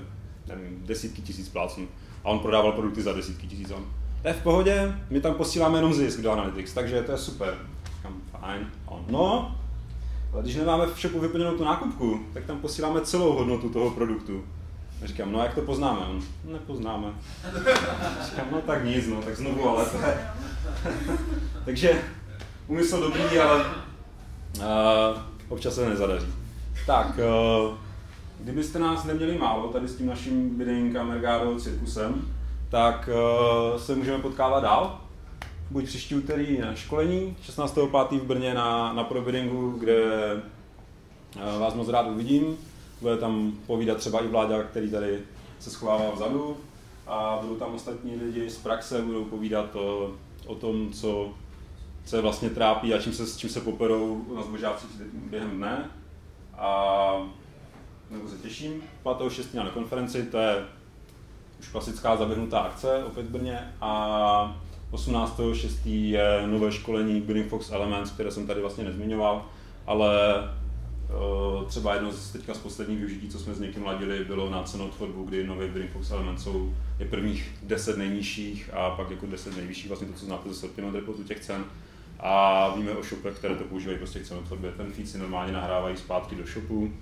nevím, 0.47 0.83
desítky 0.85 1.21
tisíc 1.21 1.49
pláců 1.49 1.87
a 2.23 2.29
on 2.29 2.39
prodával 2.39 2.71
produkty 2.71 3.01
za 3.01 3.13
desítky 3.13 3.47
tisíc. 3.47 3.71
On, 3.71 3.85
to 4.21 4.27
je 4.27 4.33
v 4.33 4.43
pohodě, 4.43 4.95
my 5.09 5.21
tam 5.21 5.33
posíláme 5.33 5.77
jenom 5.77 5.93
zisk 5.93 6.19
do 6.19 6.31
Analytics, 6.31 6.73
takže 6.73 7.01
to 7.01 7.11
je 7.11 7.17
super. 7.17 7.57
Říkám, 7.97 8.13
fajn. 8.31 8.67
A 8.87 8.91
on, 8.91 9.05
no, 9.09 9.55
ale 10.33 10.43
když 10.43 10.55
nemáme 10.55 10.85
v 10.85 10.99
shopu 10.99 11.19
vyplněnou 11.19 11.57
tu 11.57 11.63
nákupku, 11.63 12.19
tak 12.33 12.45
tam 12.45 12.59
posíláme 12.59 13.01
celou 13.01 13.33
hodnotu 13.33 13.69
toho 13.69 13.91
produktu. 13.91 14.43
A 15.03 15.07
říkám, 15.07 15.31
no 15.31 15.39
jak 15.43 15.55
to 15.55 15.61
poznáme? 15.61 15.99
On, 15.99 16.21
nepoznáme. 16.51 17.07
Říkám, 18.25 18.47
no 18.51 18.61
tak 18.61 18.85
nic, 18.85 19.07
no, 19.07 19.21
tak 19.21 19.35
znovu 19.35 19.69
ale 19.69 19.85
to 19.85 19.97
je. 19.97 20.27
takže 21.65 22.01
úmysl 22.67 23.01
dobrý, 23.01 23.39
ale 23.39 23.65
uh, 24.57 24.63
občas 25.49 25.75
se 25.75 25.89
nezadaří. 25.89 26.27
Tak, 26.85 27.07
uh, 27.07 27.77
kdybyste 28.43 28.79
nás 28.79 29.03
neměli 29.03 29.37
málo 29.37 29.67
tady 29.67 29.87
s 29.87 29.95
tím 29.95 30.07
naším 30.07 30.61
a 30.99 31.03
Mergado 31.03 31.59
cirkusem, 31.59 32.21
tak 32.69 33.09
uh, 33.73 33.79
se 33.79 33.95
můžeme 33.95 34.19
potkávat 34.19 34.63
dál. 34.63 35.01
Buď 35.71 35.85
příští 35.85 36.15
úterý 36.15 36.57
na 36.57 36.75
školení, 36.75 37.37
16.5. 37.45 38.19
v 38.19 38.23
Brně 38.23 38.53
na, 38.53 38.93
na 38.93 39.03
probiddingu, 39.03 39.71
kde 39.71 40.03
uh, 41.35 41.59
vás 41.59 41.73
moc 41.73 41.89
rád 41.89 42.07
uvidím. 42.07 42.57
Bude 43.01 43.17
tam 43.17 43.53
povídat 43.67 43.97
třeba 43.97 44.19
i 44.19 44.27
vláda, 44.27 44.63
který 44.63 44.91
tady 44.91 45.19
se 45.59 45.69
schovává 45.69 46.11
vzadu 46.11 46.57
a 47.07 47.39
budou 47.41 47.55
tam 47.55 47.73
ostatní 47.73 48.15
lidi 48.15 48.49
z 48.49 48.57
praxe, 48.57 49.01
budou 49.01 49.25
povídat 49.25 49.75
o, 49.75 50.11
o 50.45 50.55
tom, 50.55 50.93
co, 50.93 51.29
co 52.05 52.15
je 52.15 52.21
vlastně 52.21 52.49
trápí 52.49 52.93
a 52.93 53.01
čím 53.01 53.13
se, 53.13 53.27
s 53.27 53.37
čím 53.37 53.49
se 53.49 53.61
poperou 53.61 54.25
na 54.35 54.41
zbožáci 54.41 54.85
během 55.13 55.57
dne. 55.57 55.89
A 56.57 57.13
nebo 58.11 58.29
se 58.29 58.37
těším. 58.37 58.81
5.6. 59.05 59.63
na 59.63 59.69
konferenci, 59.69 60.23
to 60.23 60.37
je 60.37 60.65
už 61.59 61.67
klasická 61.67 62.15
zaběhnutá 62.15 62.59
akce 62.59 63.03
opět 63.03 63.25
v 63.25 63.29
Brně 63.29 63.73
a 63.81 64.61
18.6. 64.91 65.77
je 65.85 66.47
nové 66.47 66.71
školení 66.71 67.21
Building 67.21 67.49
Fox 67.49 67.71
Elements, 67.71 68.11
které 68.11 68.31
jsem 68.31 68.47
tady 68.47 68.61
vlastně 68.61 68.83
nezmiňoval, 68.83 69.45
ale 69.87 70.17
Uh, 71.11 71.67
třeba 71.67 71.93
jedno 71.93 72.11
z 72.11 72.31
teďka 72.31 72.53
z 72.53 72.57
posledních 72.57 72.97
využití, 72.97 73.29
co 73.29 73.39
jsme 73.39 73.53
s 73.53 73.59
někým 73.59 73.85
ladili, 73.85 74.25
bylo 74.25 74.49
na 74.49 74.63
cenotvorbu, 74.63 75.23
kdy 75.23 75.47
nový 75.47 75.67
Bidding 75.67 75.91
Fox 75.91 76.11
Element 76.11 76.41
jsou 76.41 76.73
je 76.99 77.05
prvních 77.05 77.55
10 77.63 77.97
nejnižších 77.97 78.69
a 78.73 78.89
pak 78.89 79.11
jako 79.11 79.25
10 79.25 79.57
nejvyšších, 79.57 79.87
vlastně 79.87 80.07
to, 80.07 80.13
co 80.13 80.25
znáte 80.25 80.49
ze 80.49 80.55
sortiment 80.55 80.95
reportu 80.95 81.23
těch 81.23 81.39
cen. 81.39 81.63
A 82.19 82.69
víme 82.75 82.91
o 82.91 83.03
shopech, 83.03 83.33
které 83.33 83.55
to 83.55 83.63
používají 83.63 83.97
prostě 83.97 84.19
k 84.19 84.27
cenotvorbě. 84.27 84.71
Ten 84.71 84.91
feed 84.91 85.09
si 85.09 85.17
normálně 85.17 85.53
nahrávají 85.53 85.97
zpátky 85.97 86.35
do 86.35 86.43
shopu 86.45 86.93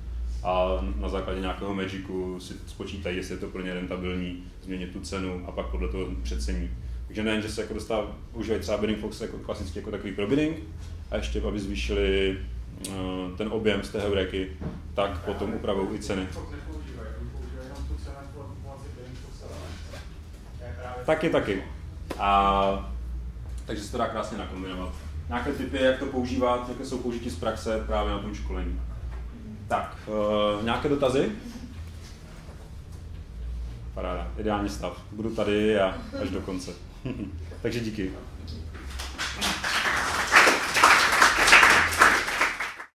a 0.43 0.86
na 0.95 1.10
základě 1.10 1.39
nějakého 1.39 1.73
magicu 1.73 2.39
si 2.39 2.54
spočítají, 2.67 3.17
jestli 3.17 3.34
je 3.34 3.39
to 3.39 3.47
pro 3.47 3.62
ně 3.62 3.73
rentabilní, 3.73 4.43
změnit 4.63 4.93
tu 4.93 4.99
cenu 4.99 5.43
a 5.47 5.52
pak 5.52 5.65
podle 5.65 5.88
toho 5.88 6.06
přecení. 6.23 6.69
Takže 7.08 7.23
nejen, 7.23 7.41
že 7.41 7.49
se 7.49 7.62
jako 7.62 7.73
dostává, 7.73 8.08
používají 8.32 8.62
třeba 8.62 8.78
Bidding 8.78 8.99
Fox 8.99 9.21
jako 9.21 9.38
klasicky 9.38 9.80
jako 9.80 9.91
takový 9.91 10.13
pro 10.13 10.28
bidding, 10.28 10.58
a 11.12 11.15
ještě 11.15 11.41
aby 11.41 11.60
zvýšili 11.60 12.38
uh, 12.88 13.38
ten 13.38 13.47
objem 13.52 13.84
z 13.84 13.89
té 13.89 13.99
heuréky, 13.99 14.52
tak 14.93 15.25
potom 15.25 15.54
upravou 15.54 15.93
i 15.93 15.99
ceny. 15.99 16.28
Taky, 21.06 21.30
taky. 21.30 21.63
A, 22.19 22.91
takže 23.65 23.84
se 23.84 23.91
to 23.91 23.97
dá 23.97 24.08
krásně 24.08 24.38
nakombinovat. 24.38 24.93
Nějaké 25.28 25.52
typy, 25.52 25.78
jak 25.78 25.99
to 25.99 26.06
používat, 26.06 26.69
jaké 26.69 26.86
jsou 26.86 26.97
použití 26.97 27.30
z 27.30 27.36
praxe 27.36 27.84
právě 27.88 28.12
na 28.12 28.19
tom 28.19 28.36
školení. 28.36 28.82
Tak, 29.69 29.95
uh, 30.08 30.63
nějaké 30.63 30.89
dotazy? 30.89 31.32
Paráda, 33.93 34.32
ideální 34.38 34.69
stav. 34.69 35.03
Budu 35.12 35.36
tady 35.36 35.79
a 35.79 35.97
až 36.21 36.29
do 36.29 36.41
konce. 36.41 36.71
takže 37.62 37.79
díky. 37.79 38.12
Díky. 38.45 38.62